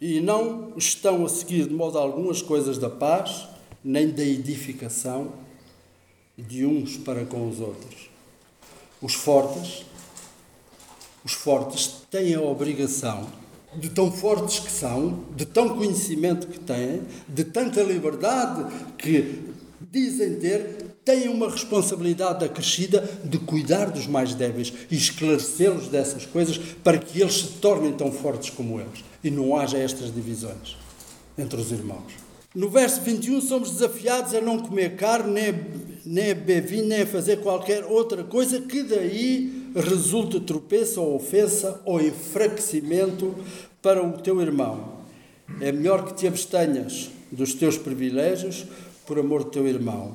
E 0.00 0.20
não 0.20 0.72
estão 0.76 1.26
a 1.26 1.28
seguir 1.28 1.66
de 1.66 1.74
modo 1.74 1.98
algum 1.98 2.30
as 2.30 2.40
coisas 2.40 2.78
da 2.78 2.88
paz, 2.88 3.48
nem 3.82 4.10
da 4.10 4.22
edificação 4.22 5.32
de 6.36 6.64
uns 6.64 6.96
para 6.96 7.24
com 7.24 7.48
os 7.48 7.58
outros. 7.58 8.08
Os 9.02 9.14
fortes 9.14 9.84
os 11.28 11.34
fortes 11.34 12.06
têm 12.10 12.34
a 12.34 12.40
obrigação, 12.40 13.26
de 13.76 13.90
tão 13.90 14.10
fortes 14.10 14.60
que 14.60 14.72
são, 14.72 15.24
de 15.36 15.44
tão 15.44 15.68
conhecimento 15.76 16.46
que 16.46 16.58
têm, 16.58 17.02
de 17.28 17.44
tanta 17.44 17.82
liberdade 17.82 18.64
que 18.96 19.44
dizem 19.92 20.36
ter, 20.36 20.86
têm 21.04 21.28
uma 21.28 21.50
responsabilidade 21.50 22.46
acrescida 22.46 23.06
de 23.22 23.36
cuidar 23.38 23.90
dos 23.90 24.06
mais 24.06 24.32
débeis 24.34 24.72
e 24.90 24.96
esclarecê-los 24.96 25.88
dessas 25.88 26.24
coisas 26.24 26.56
para 26.82 26.96
que 26.96 27.20
eles 27.20 27.34
se 27.34 27.48
tornem 27.58 27.92
tão 27.92 28.10
fortes 28.10 28.48
como 28.48 28.80
eles 28.80 29.04
e 29.22 29.30
não 29.30 29.54
haja 29.54 29.76
estas 29.76 30.10
divisões 30.14 30.78
entre 31.36 31.60
os 31.60 31.70
irmãos. 31.70 32.10
No 32.54 32.70
verso 32.70 33.02
21, 33.02 33.42
somos 33.42 33.72
desafiados 33.72 34.32
a 34.32 34.40
não 34.40 34.60
comer 34.60 34.96
carne, 34.96 35.54
nem, 36.06 36.30
a 36.30 36.34
beber 36.34 36.62
vinho, 36.62 36.86
nem 36.86 37.02
a 37.02 37.06
fazer 37.06 37.42
qualquer 37.42 37.84
outra 37.84 38.24
coisa 38.24 38.62
que 38.62 38.82
daí 38.82 39.57
resulte 39.74 40.40
tropeço 40.40 41.00
ou 41.00 41.16
ofensa 41.16 41.80
ou 41.84 42.00
enfraquecimento 42.00 43.34
para 43.82 44.04
o 44.04 44.12
teu 44.18 44.40
irmão. 44.40 44.98
É 45.60 45.72
melhor 45.72 46.04
que 46.04 46.14
te 46.14 46.26
abstenhas 46.26 47.10
dos 47.30 47.54
teus 47.54 47.76
privilégios 47.76 48.66
por 49.06 49.18
amor 49.18 49.44
do 49.44 49.50
teu 49.50 49.66
irmão. 49.66 50.14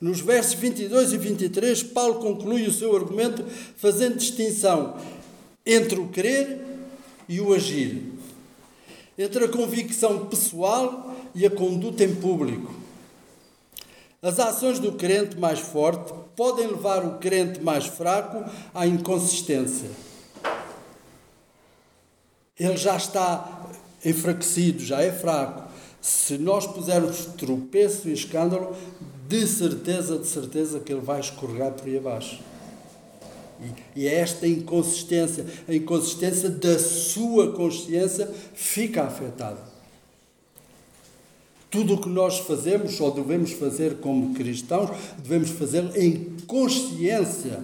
Nos 0.00 0.20
versos 0.20 0.54
22 0.54 1.12
e 1.12 1.18
23, 1.18 1.82
Paulo 1.82 2.20
conclui 2.20 2.66
o 2.66 2.72
seu 2.72 2.94
argumento 2.94 3.44
fazendo 3.76 4.16
distinção 4.16 4.96
entre 5.66 5.98
o 5.98 6.08
querer 6.08 6.64
e 7.28 7.40
o 7.40 7.52
agir, 7.52 8.12
entre 9.18 9.44
a 9.44 9.48
convicção 9.48 10.26
pessoal 10.26 11.14
e 11.34 11.44
a 11.44 11.50
conduta 11.50 12.04
em 12.04 12.14
público. 12.14 12.72
As 14.22 14.38
ações 14.38 14.78
do 14.78 14.92
crente 14.92 15.36
mais 15.36 15.58
forte 15.58 16.12
podem 16.38 16.68
levar 16.68 17.04
o 17.04 17.18
crente 17.18 17.60
mais 17.60 17.86
fraco 17.86 18.48
à 18.72 18.86
inconsistência. 18.86 19.90
Ele 22.56 22.76
já 22.76 22.96
está 22.96 23.66
enfraquecido, 24.04 24.84
já 24.84 25.02
é 25.02 25.10
fraco. 25.10 25.68
Se 26.00 26.38
nós 26.38 26.64
pusermos 26.64 27.26
tropeço 27.36 28.08
e 28.08 28.12
escândalo, 28.12 28.76
de 29.26 29.48
certeza, 29.48 30.16
de 30.16 30.28
certeza 30.28 30.78
que 30.78 30.92
ele 30.92 31.00
vai 31.00 31.18
escorregar 31.18 31.72
por 31.72 31.88
aí 31.88 31.98
abaixo. 31.98 32.40
E, 33.96 34.06
é 34.06 34.14
esta 34.14 34.46
inconsistência, 34.46 35.44
a 35.68 35.74
inconsistência 35.74 36.48
da 36.48 36.78
sua 36.78 37.52
consciência 37.52 38.32
fica 38.54 39.02
afetada. 39.02 39.60
Tudo 41.70 41.94
o 41.94 42.00
que 42.00 42.08
nós 42.08 42.38
fazemos 42.38 42.98
ou 43.00 43.10
devemos 43.10 43.52
fazer 43.52 43.98
como 43.98 44.34
cristãos, 44.34 44.90
devemos 45.18 45.50
fazê-lo 45.50 45.94
em 45.96 46.36
consciência 46.46 47.62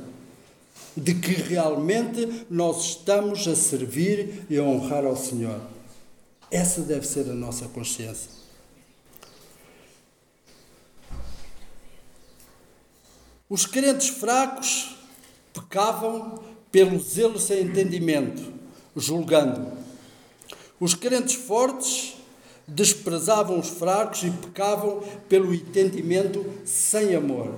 de 0.96 1.14
que 1.14 1.32
realmente 1.32 2.44
nós 2.50 2.84
estamos 2.84 3.48
a 3.48 3.56
servir 3.56 4.44
e 4.48 4.58
a 4.58 4.62
honrar 4.62 5.04
ao 5.04 5.16
Senhor. 5.16 5.60
Essa 6.50 6.82
deve 6.82 7.06
ser 7.06 7.28
a 7.30 7.34
nossa 7.34 7.66
consciência. 7.66 8.30
Os 13.48 13.66
crentes 13.66 14.08
fracos 14.08 14.96
pecavam 15.52 16.42
pelo 16.70 16.98
zelo 16.98 17.38
sem 17.38 17.62
entendimento, 17.62 18.52
julgando. 18.96 19.72
Os 20.80 20.94
crentes 20.94 21.34
fortes 21.34 22.13
desprezavam 22.66 23.58
os 23.58 23.68
fracos 23.68 24.22
e 24.22 24.30
pecavam 24.30 25.02
pelo 25.28 25.54
entendimento 25.54 26.44
sem 26.64 27.14
amor. 27.14 27.54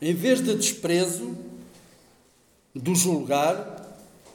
Em 0.00 0.14
vez 0.14 0.40
de 0.40 0.54
desprezo, 0.54 1.36
do 2.74 2.94
julgar 2.94 3.86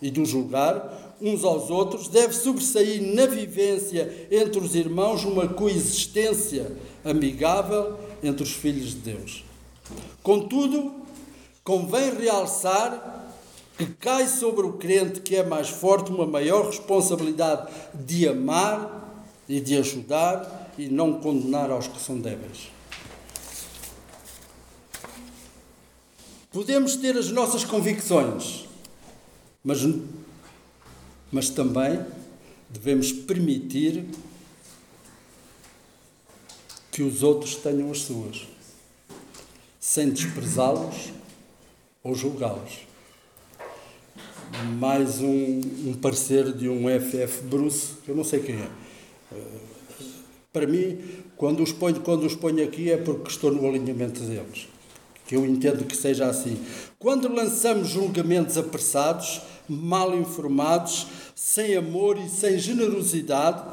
e 0.01 0.11
do 0.11 0.25
julgar 0.25 1.15
uns 1.21 1.43
aos 1.45 1.69
outros, 1.69 2.09
deve 2.09 2.33
sobressair 2.33 3.01
na 3.15 3.25
vivência 3.25 4.27
entre 4.29 4.59
os 4.59 4.75
irmãos 4.75 5.23
uma 5.23 5.47
coexistência 5.47 6.69
amigável 7.03 7.97
entre 8.21 8.43
os 8.43 8.51
filhos 8.51 8.89
de 8.89 8.95
Deus. 8.95 9.45
Contudo, 10.21 10.93
convém 11.63 12.13
realçar 12.13 13.22
que 13.77 13.85
cai 13.87 14.27
sobre 14.27 14.65
o 14.65 14.73
crente 14.73 15.21
que 15.21 15.35
é 15.35 15.43
mais 15.43 15.69
forte 15.69 16.11
uma 16.11 16.27
maior 16.27 16.67
responsabilidade 16.67 17.71
de 17.93 18.27
amar 18.27 19.25
e 19.49 19.59
de 19.59 19.77
ajudar 19.77 20.71
e 20.77 20.87
não 20.87 21.19
condenar 21.19 21.71
aos 21.71 21.87
que 21.87 21.99
são 21.99 22.19
débeis. 22.19 22.71
Podemos 26.51 26.95
ter 26.95 27.17
as 27.17 27.31
nossas 27.31 27.63
convicções, 27.63 28.65
mas, 29.63 29.79
mas 31.31 31.49
também 31.49 32.05
devemos 32.69 33.11
permitir 33.11 34.05
que 36.91 37.01
os 37.01 37.23
outros 37.23 37.55
tenham 37.55 37.89
as 37.89 38.01
suas, 38.01 38.45
sem 39.79 40.11
desprezá-los 40.11 41.11
ou 42.03 42.13
julgá-los 42.13 42.92
mais 44.61 45.19
um, 45.19 45.61
um 45.85 45.93
parecer 45.93 46.51
de 46.53 46.69
um 46.69 46.83
FF 46.87 47.43
Bruce, 47.43 47.93
que 48.03 48.09
eu 48.09 48.15
não 48.15 48.23
sei 48.23 48.39
quem 48.39 48.55
é. 48.55 48.67
Para 50.51 50.67
mim, 50.67 50.99
quando 51.35 51.63
os, 51.63 51.71
ponho, 51.71 51.99
quando 52.01 52.25
os 52.25 52.35
ponho 52.35 52.63
aqui 52.63 52.91
é 52.91 52.97
porque 52.97 53.29
estou 53.29 53.51
no 53.51 53.67
alinhamento 53.67 54.21
deles. 54.21 54.67
Que 55.25 55.35
eu 55.35 55.45
entendo 55.45 55.85
que 55.85 55.97
seja 55.97 56.27
assim. 56.27 56.57
Quando 56.99 57.33
lançamos 57.33 57.87
julgamentos 57.87 58.57
apressados, 58.57 59.41
mal 59.67 60.15
informados, 60.15 61.07
sem 61.33 61.75
amor 61.75 62.17
e 62.17 62.29
sem 62.29 62.59
generosidade, 62.59 63.63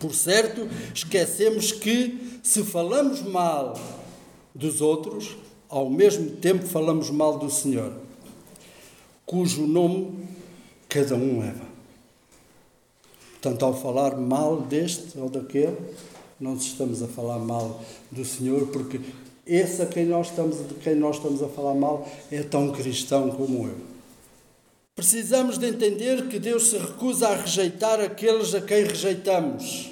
por 0.00 0.14
certo, 0.14 0.68
esquecemos 0.92 1.70
que 1.70 2.38
se 2.42 2.64
falamos 2.64 3.22
mal 3.22 3.78
dos 4.54 4.80
outros, 4.80 5.36
ao 5.68 5.88
mesmo 5.88 6.30
tempo 6.30 6.66
falamos 6.66 7.10
mal 7.10 7.38
do 7.38 7.50
Senhor 7.50 8.03
cujo 9.26 9.66
nome 9.66 10.26
cada 10.88 11.14
um 11.14 11.40
leva. 11.40 11.64
Portanto, 13.32 13.64
ao 13.64 13.74
falar 13.74 14.16
mal 14.16 14.62
deste 14.62 15.18
ou 15.18 15.28
daquele, 15.28 15.76
não 16.40 16.54
estamos 16.54 17.02
a 17.02 17.06
falar 17.06 17.38
mal 17.38 17.82
do 18.10 18.24
Senhor, 18.24 18.68
porque 18.68 19.00
esse 19.46 19.82
a 19.82 19.86
quem 19.86 20.06
nós 20.06 20.28
estamos, 20.30 20.56
de 20.66 20.74
quem 20.74 20.94
nós 20.94 21.16
estamos 21.16 21.42
a 21.42 21.48
falar 21.48 21.74
mal 21.74 22.08
é 22.30 22.42
tão 22.42 22.72
cristão 22.72 23.30
como 23.30 23.66
eu. 23.66 23.76
Precisamos 24.96 25.58
de 25.58 25.66
entender 25.66 26.28
que 26.28 26.38
Deus 26.38 26.70
se 26.70 26.78
recusa 26.78 27.28
a 27.28 27.36
rejeitar 27.36 28.00
aqueles 28.00 28.54
a 28.54 28.60
quem 28.60 28.84
rejeitamos. 28.84 29.90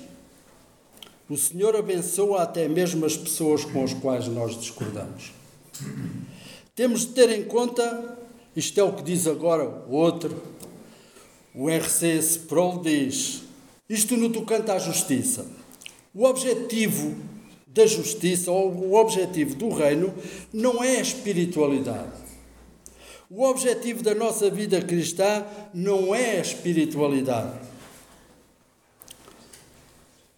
O 1.29 1.37
Senhor 1.37 1.75
abençoa 1.75 2.43
até 2.43 2.69
mesmo 2.69 3.05
as 3.05 3.17
pessoas 3.17 3.65
com 3.65 3.85
as 3.85 3.93
quais 3.93 4.29
nós 4.29 4.59
discordamos. 4.59 5.33
Temos 6.75 7.01
de 7.01 7.09
ter 7.09 7.31
em 7.31 7.45
conta 7.45 8.19
isto 8.55 8.79
é 8.79 8.83
o 8.83 8.93
que 8.93 9.03
diz 9.03 9.27
agora 9.27 9.69
o 9.89 9.93
outro. 9.93 10.43
O 11.55 11.69
RC 11.69 12.19
Sproul 12.19 12.81
diz: 12.81 13.43
isto 13.89 14.17
no 14.17 14.31
tocante 14.31 14.71
à 14.71 14.79
justiça. 14.79 15.47
O 16.15 16.25
objetivo 16.25 17.17
da 17.67 17.87
justiça 17.87 18.51
ou 18.51 18.71
o 18.71 18.95
objetivo 18.95 19.55
do 19.55 19.71
reino 19.71 20.13
não 20.53 20.85
é 20.85 20.97
a 20.97 21.01
espiritualidade. 21.01 22.23
O 23.31 23.45
objetivo 23.45 24.03
da 24.03 24.15
nossa 24.15 24.51
vida 24.51 24.81
cristã 24.83 25.45
não 25.73 26.15
é 26.15 26.37
a 26.37 26.41
espiritualidade. 26.41 27.59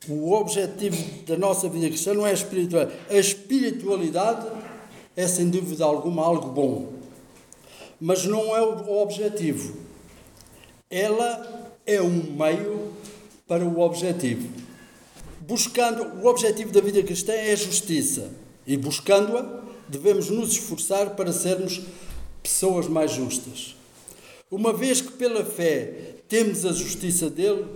O 0.09 0.33
objetivo 0.33 1.25
da 1.25 1.37
nossa 1.37 1.69
vida 1.69 1.89
cristã 1.89 2.15
não 2.15 2.27
é 2.27 2.31
a 2.31 2.35
espiritualidade. 2.35 3.01
A 3.11 3.17
espiritualidade 3.17 4.47
é, 5.17 5.27
sem 5.27 5.49
dúvida 5.49 5.85
alguma, 5.85 6.23
algo 6.23 6.51
bom. 6.51 7.04
Mas 8.01 8.25
não 8.25 8.57
é 8.57 8.63
o 8.63 9.03
objetivo. 9.03 9.77
Ela 10.91 11.73
é 11.87 12.01
um 12.01 12.35
meio 12.37 12.93
para 13.47 13.65
o 13.65 13.81
objetivo. 13.81 14.49
Buscando, 15.41 16.23
o 16.23 16.27
objetivo 16.27 16.73
da 16.73 16.81
vida 16.81 17.03
cristã 17.03 17.33
é 17.33 17.53
a 17.53 17.57
justiça. 17.57 18.31
E 18.67 18.77
buscando-a, 18.77 19.63
devemos 19.89 20.31
nos 20.31 20.53
esforçar 20.53 21.11
para 21.11 21.33
sermos 21.33 21.83
pessoas 22.43 22.89
mais 22.89 23.13
justas. 23.13 23.77
Uma 24.51 24.73
vez 24.73 25.01
que 25.01 25.13
pela 25.13 25.45
fé 25.45 26.17
temos 26.29 26.65
a 26.65 26.73
justiça 26.73 27.29
dele, 27.29 27.67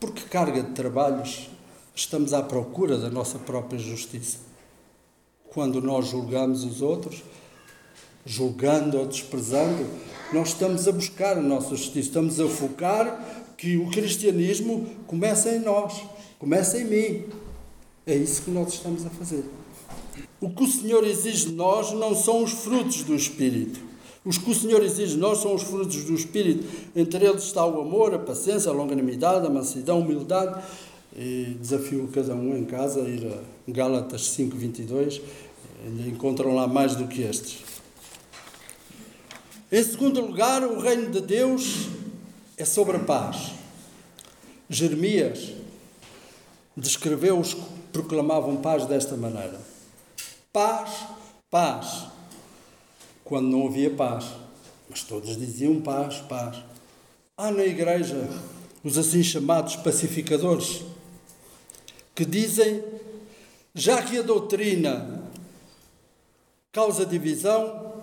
por 0.00 0.12
que 0.12 0.22
carga 0.24 0.62
de 0.62 0.72
trabalhos 0.72 1.48
estamos 1.94 2.32
à 2.32 2.42
procura 2.42 2.98
da 2.98 3.10
nossa 3.10 3.38
própria 3.38 3.78
justiça? 3.78 4.38
Quando 5.50 5.80
nós 5.80 6.08
julgamos 6.08 6.64
os 6.64 6.82
outros, 6.82 7.22
julgando 8.24 8.98
ou 8.98 9.06
desprezando, 9.06 9.86
nós 10.32 10.48
estamos 10.48 10.88
a 10.88 10.92
buscar 10.92 11.36
a 11.36 11.42
nossa 11.42 11.70
justiça, 11.70 12.08
estamos 12.08 12.40
a 12.40 12.48
focar 12.48 13.54
que 13.56 13.76
o 13.76 13.90
cristianismo 13.90 14.86
começa 15.06 15.50
em 15.50 15.60
nós, 15.60 16.02
começa 16.38 16.78
em 16.78 16.84
mim. 16.84 17.24
É 18.06 18.14
isso 18.14 18.42
que 18.42 18.50
nós 18.50 18.74
estamos 18.74 19.06
a 19.06 19.10
fazer. 19.10 19.44
O 20.40 20.50
que 20.50 20.64
o 20.64 20.66
Senhor 20.66 21.04
exige 21.04 21.46
de 21.46 21.52
nós 21.52 21.92
não 21.92 22.14
são 22.14 22.42
os 22.42 22.52
frutos 22.52 23.02
do 23.02 23.14
Espírito. 23.14 23.80
Os 24.24 24.38
que 24.38 24.50
o 24.50 24.54
Senhor 24.54 24.82
exige 24.82 25.14
de 25.14 25.18
nós 25.18 25.38
são 25.38 25.54
os 25.54 25.62
frutos 25.62 26.04
do 26.04 26.14
Espírito. 26.14 26.66
Entre 26.96 27.24
eles 27.24 27.44
está 27.44 27.64
o 27.64 27.80
amor, 27.80 28.14
a 28.14 28.18
paciência, 28.18 28.70
a 28.70 28.74
longanimidade, 28.74 29.46
a 29.46 29.50
mansidão, 29.50 29.96
a 29.96 30.00
humildade. 30.00 30.62
E 31.16 31.56
desafio 31.60 32.08
cada 32.12 32.34
um 32.34 32.56
em 32.56 32.64
casa 32.64 33.02
a 33.02 33.08
ir 33.08 33.26
a 33.26 33.70
Gálatas 33.70 34.22
5:22. 34.36 35.20
Encontram 36.08 36.54
lá 36.54 36.66
mais 36.66 36.96
do 36.96 37.06
que 37.06 37.22
estes. 37.22 37.73
Em 39.74 39.82
segundo 39.82 40.20
lugar, 40.20 40.62
o 40.62 40.78
reino 40.78 41.10
de 41.10 41.20
Deus 41.20 41.88
é 42.56 42.64
sobre 42.64 42.96
a 42.96 43.00
paz. 43.00 43.50
Jeremias 44.70 45.52
descreveu 46.76 47.40
os 47.40 47.54
que 47.54 47.62
proclamavam 47.92 48.58
paz 48.58 48.86
desta 48.86 49.16
maneira: 49.16 49.60
paz, 50.52 51.08
paz, 51.50 52.04
quando 53.24 53.48
não 53.48 53.66
havia 53.66 53.90
paz. 53.90 54.26
Mas 54.88 55.02
todos 55.02 55.36
diziam 55.36 55.80
paz, 55.80 56.18
paz. 56.18 56.62
Há 57.36 57.50
na 57.50 57.64
igreja 57.64 58.28
os 58.84 58.96
assim 58.96 59.24
chamados 59.24 59.74
pacificadores, 59.74 60.84
que 62.14 62.24
dizem, 62.24 62.80
já 63.74 64.00
que 64.02 64.18
a 64.18 64.22
doutrina 64.22 65.24
causa 66.70 67.04
divisão, 67.04 67.93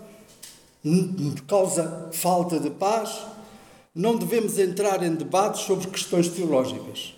causa 1.47 2.09
falta 2.11 2.59
de 2.59 2.69
paz, 2.69 3.25
não 3.93 4.15
devemos 4.15 4.57
entrar 4.57 5.03
em 5.03 5.15
debates 5.15 5.61
sobre 5.61 5.87
questões 5.87 6.29
teológicas. 6.29 7.13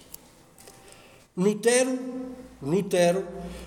Lutero, 1.35 1.97
Lutero 2.61 3.25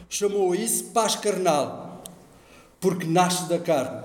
chamou 0.09 0.55
isso 0.55 0.84
paz 0.86 1.16
carnal, 1.16 2.03
porque 2.80 3.07
nasce 3.07 3.49
da 3.49 3.59
carne 3.59 4.03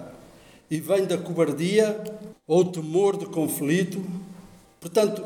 e 0.69 0.79
vem 0.79 1.05
da 1.05 1.17
cobardia 1.17 2.01
ou 2.47 2.65
temor 2.65 3.17
de 3.17 3.25
conflito. 3.25 4.03
Portanto, 4.79 5.23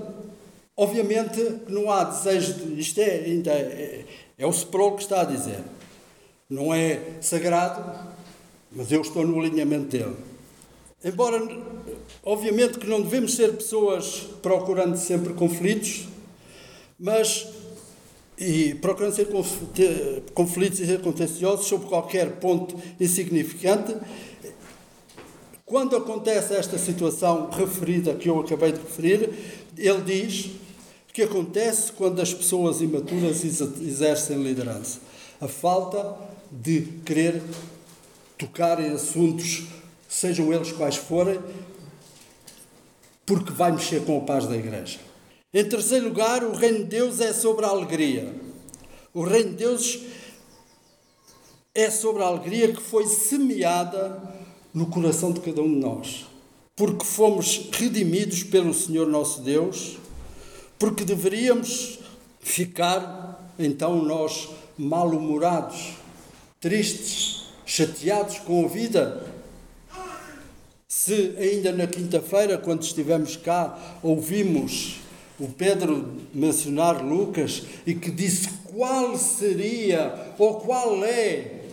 obviamente 0.75 1.61
não 1.67 1.91
há 1.91 2.03
desejo 2.03 2.53
de. 2.53 2.79
Isto 2.79 2.99
é, 2.99 3.11
ainda 3.25 3.51
é, 3.51 4.05
é 4.37 4.45
o 4.45 4.51
Sproul 4.51 4.95
que 4.95 5.03
está 5.03 5.21
a 5.21 5.25
dizer. 5.25 5.63
Não 6.49 6.73
é 6.73 7.19
sagrado, 7.21 7.83
mas 8.71 8.91
eu 8.91 9.01
estou 9.01 9.25
no 9.25 9.39
alinhamento 9.39 9.87
dele. 9.87 10.34
Embora, 11.05 11.39
obviamente, 12.23 12.79
que 12.79 12.87
não 12.87 12.99
devemos 12.99 13.35
ser 13.35 13.53
pessoas 13.53 14.25
procurando 14.41 14.97
sempre 14.97 15.35
conflitos, 15.35 16.07
mas 16.99 17.47
e 18.39 18.73
procurando 18.81 19.13
ser 19.13 19.27
conflitos 20.33 20.79
e 20.79 20.85
ser 20.87 21.01
contenciosos 21.01 21.67
sobre 21.67 21.87
qualquer 21.87 22.37
ponto 22.37 22.75
insignificante. 22.99 23.95
Quando 25.63 25.95
acontece 25.95 26.55
esta 26.55 26.79
situação 26.79 27.51
referida 27.51 28.15
que 28.15 28.27
eu 28.27 28.39
acabei 28.39 28.71
de 28.71 28.79
referir, 28.79 29.29
ele 29.77 30.01
diz 30.01 30.49
que 31.13 31.21
acontece 31.21 31.91
quando 31.91 32.19
as 32.19 32.33
pessoas 32.33 32.81
imaturas 32.81 33.43
exercem 33.43 34.41
liderança. 34.41 34.99
A 35.39 35.47
falta 35.47 36.17
de 36.51 36.81
querer 37.05 37.43
tocar 38.37 38.79
em 38.79 38.91
assuntos 38.91 39.63
sejam 40.07 40.53
eles 40.53 40.71
quais 40.71 40.95
forem, 40.95 41.39
porque 43.25 43.51
vai 43.51 43.71
mexer 43.71 44.05
com 44.05 44.17
a 44.17 44.21
paz 44.21 44.47
da 44.47 44.55
igreja. 44.55 44.99
Em 45.53 45.63
terceiro 45.63 46.09
lugar, 46.09 46.43
o 46.43 46.53
reino 46.53 46.79
de 46.79 46.85
Deus 46.85 47.19
é 47.19 47.33
sobre 47.33 47.65
a 47.65 47.69
alegria. 47.69 48.33
O 49.13 49.23
reino 49.23 49.51
de 49.51 49.55
Deus 49.55 49.99
é 51.73 51.89
sobre 51.89 52.23
a 52.23 52.27
alegria 52.27 52.73
que 52.73 52.81
foi 52.81 53.05
semeada 53.07 54.21
no 54.73 54.87
coração 54.87 55.31
de 55.31 55.39
cada 55.39 55.61
um 55.61 55.73
de 55.73 55.79
nós. 55.79 56.25
Porque 56.75 57.05
fomos 57.05 57.69
redimidos 57.71 58.43
pelo 58.43 58.73
Senhor 58.73 59.07
nosso 59.07 59.41
Deus, 59.41 59.97
porque 60.77 61.05
deveríamos 61.05 61.99
ficar, 62.41 63.53
então, 63.57 64.03
nós 64.03 64.49
mal-humorados, 64.77 65.93
tristes, 66.59 67.45
chateados 67.65 68.39
com 68.39 68.65
a 68.65 68.67
vida, 68.67 69.25
se 70.97 71.35
ainda 71.37 71.73
na 71.73 71.87
quinta-feira, 71.87 72.57
quando 72.57 72.81
estivemos 72.81 73.35
cá, 73.35 73.77
ouvimos 74.01 75.01
o 75.37 75.49
Pedro 75.49 76.09
mencionar 76.33 77.03
Lucas 77.03 77.63
e 77.85 77.93
que 77.93 78.09
disse 78.09 78.47
qual 78.63 79.17
seria 79.17 80.33
ou 80.39 80.55
qual 80.61 81.03
é 81.03 81.65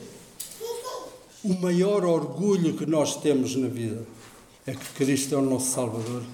o 1.44 1.54
maior 1.54 2.04
orgulho 2.04 2.76
que 2.76 2.84
nós 2.84 3.14
temos 3.14 3.54
na 3.54 3.68
vida, 3.68 4.02
é 4.66 4.72
que 4.72 4.88
Cristo 4.96 5.36
é 5.36 5.38
o 5.38 5.42
nosso 5.42 5.70
Salvador 5.70 6.24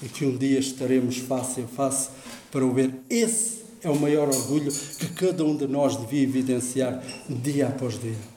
e 0.00 0.08
que 0.08 0.24
um 0.24 0.36
dia 0.36 0.60
estaremos 0.60 1.16
face 1.16 1.62
a 1.62 1.66
face 1.66 2.10
para 2.52 2.64
o 2.64 2.72
ver. 2.72 2.94
Esse 3.10 3.62
é 3.82 3.90
o 3.90 3.98
maior 3.98 4.28
orgulho 4.28 4.70
que 4.70 5.08
cada 5.08 5.44
um 5.44 5.56
de 5.56 5.66
nós 5.66 5.96
devia 5.96 6.22
evidenciar 6.22 7.02
dia 7.28 7.66
após 7.66 8.00
dia 8.00 8.35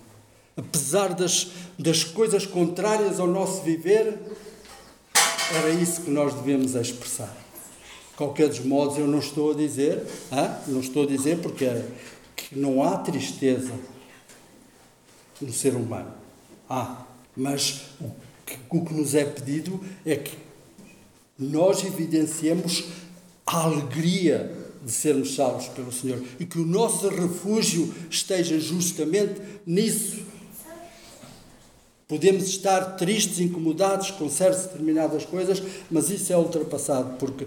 apesar 0.59 1.13
das, 1.13 1.47
das 1.77 2.03
coisas 2.03 2.45
contrárias 2.45 3.19
ao 3.19 3.27
nosso 3.27 3.63
viver, 3.63 4.17
era 5.55 5.69
isso 5.71 6.01
que 6.01 6.11
nós 6.11 6.33
devemos 6.33 6.75
expressar. 6.75 7.35
Qualquer 8.15 8.49
dos 8.49 8.59
modos, 8.59 8.97
eu 8.97 9.07
não 9.07 9.19
estou 9.19 9.51
a 9.51 9.55
dizer, 9.55 10.05
hein? 10.31 10.49
não 10.67 10.81
estou 10.81 11.03
a 11.03 11.07
dizer 11.07 11.39
porque 11.39 11.65
é 11.65 11.85
não 12.51 12.83
há 12.83 12.97
tristeza 12.97 13.73
no 15.39 15.53
ser 15.53 15.75
humano. 15.75 16.11
Há, 16.69 17.05
mas 17.35 17.81
o 18.01 18.11
que, 18.45 18.57
o 18.69 18.85
que 18.85 18.93
nos 18.93 19.15
é 19.15 19.23
pedido 19.23 19.79
é 20.05 20.15
que 20.15 20.37
nós 21.37 21.83
evidenciemos 21.83 22.85
a 23.45 23.63
alegria 23.63 24.55
de 24.83 24.91
sermos 24.91 25.35
salvos 25.35 25.67
pelo 25.69 25.91
Senhor 25.91 26.21
e 26.39 26.45
que 26.45 26.59
o 26.59 26.65
nosso 26.65 27.07
refúgio 27.09 27.93
esteja 28.09 28.59
justamente 28.59 29.41
nisso 29.65 30.28
Podemos 32.09 32.45
estar 32.45 32.97
tristes, 32.97 33.39
incomodados 33.39 34.09
com 34.09 34.27
certas 34.27 34.63
determinadas 34.63 35.25
coisas, 35.25 35.61
mas 35.91 36.09
isso 36.09 36.33
é 36.33 36.37
ultrapassado, 36.37 37.17
porque 37.19 37.45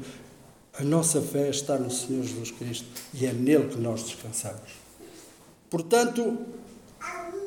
a 0.79 0.85
nossa 0.85 1.21
fé 1.21 1.51
está 1.51 1.77
no 1.77 1.91
Senhor 1.91 2.23
Jesus 2.23 2.53
Cristo 2.53 2.87
e 3.13 3.27
é 3.27 3.33
nele 3.33 3.67
que 3.71 3.77
nós 3.77 4.05
descansamos. 4.05 4.71
Portanto, 5.69 6.39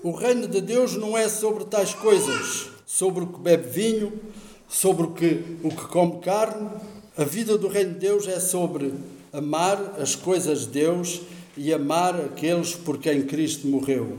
o 0.04 0.12
reino 0.12 0.46
de 0.46 0.60
Deus 0.60 0.98
não 0.98 1.18
é 1.18 1.30
sobre 1.30 1.64
tais 1.64 1.94
coisas, 1.94 2.68
sobre 2.86 3.24
o 3.24 3.28
que 3.28 3.40
bebe 3.40 3.70
vinho, 3.70 4.20
sobre 4.68 5.04
o 5.04 5.12
que, 5.12 5.58
o 5.64 5.70
que 5.70 5.88
come 5.88 6.20
carne. 6.20 6.70
A 7.16 7.24
vida 7.24 7.58
do 7.58 7.70
reino 7.70 7.94
de 7.94 8.00
Deus 8.00 8.28
é 8.28 8.42
sobre 8.42 8.94
amar 9.32 9.96
as 10.02 10.18
coisas 10.18 10.64
de 10.64 10.68
Deus 10.68 11.22
e 11.56 11.72
amar 11.72 12.14
aqueles 12.20 12.76
por 12.76 12.98
quem 12.98 13.26
Cristo 13.26 13.68
morreu. 13.68 14.18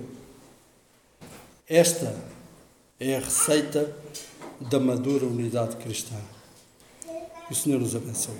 Esta 1.69 2.17
é 2.99 3.17
a 3.17 3.21
receita 3.21 3.95
da 4.59 4.81
madura 4.81 5.27
unidade 5.27 5.77
cristã. 5.77 6.17
O 7.51 7.55
Senhor 7.55 7.79
nos 7.79 7.95
abençoe. 7.95 8.35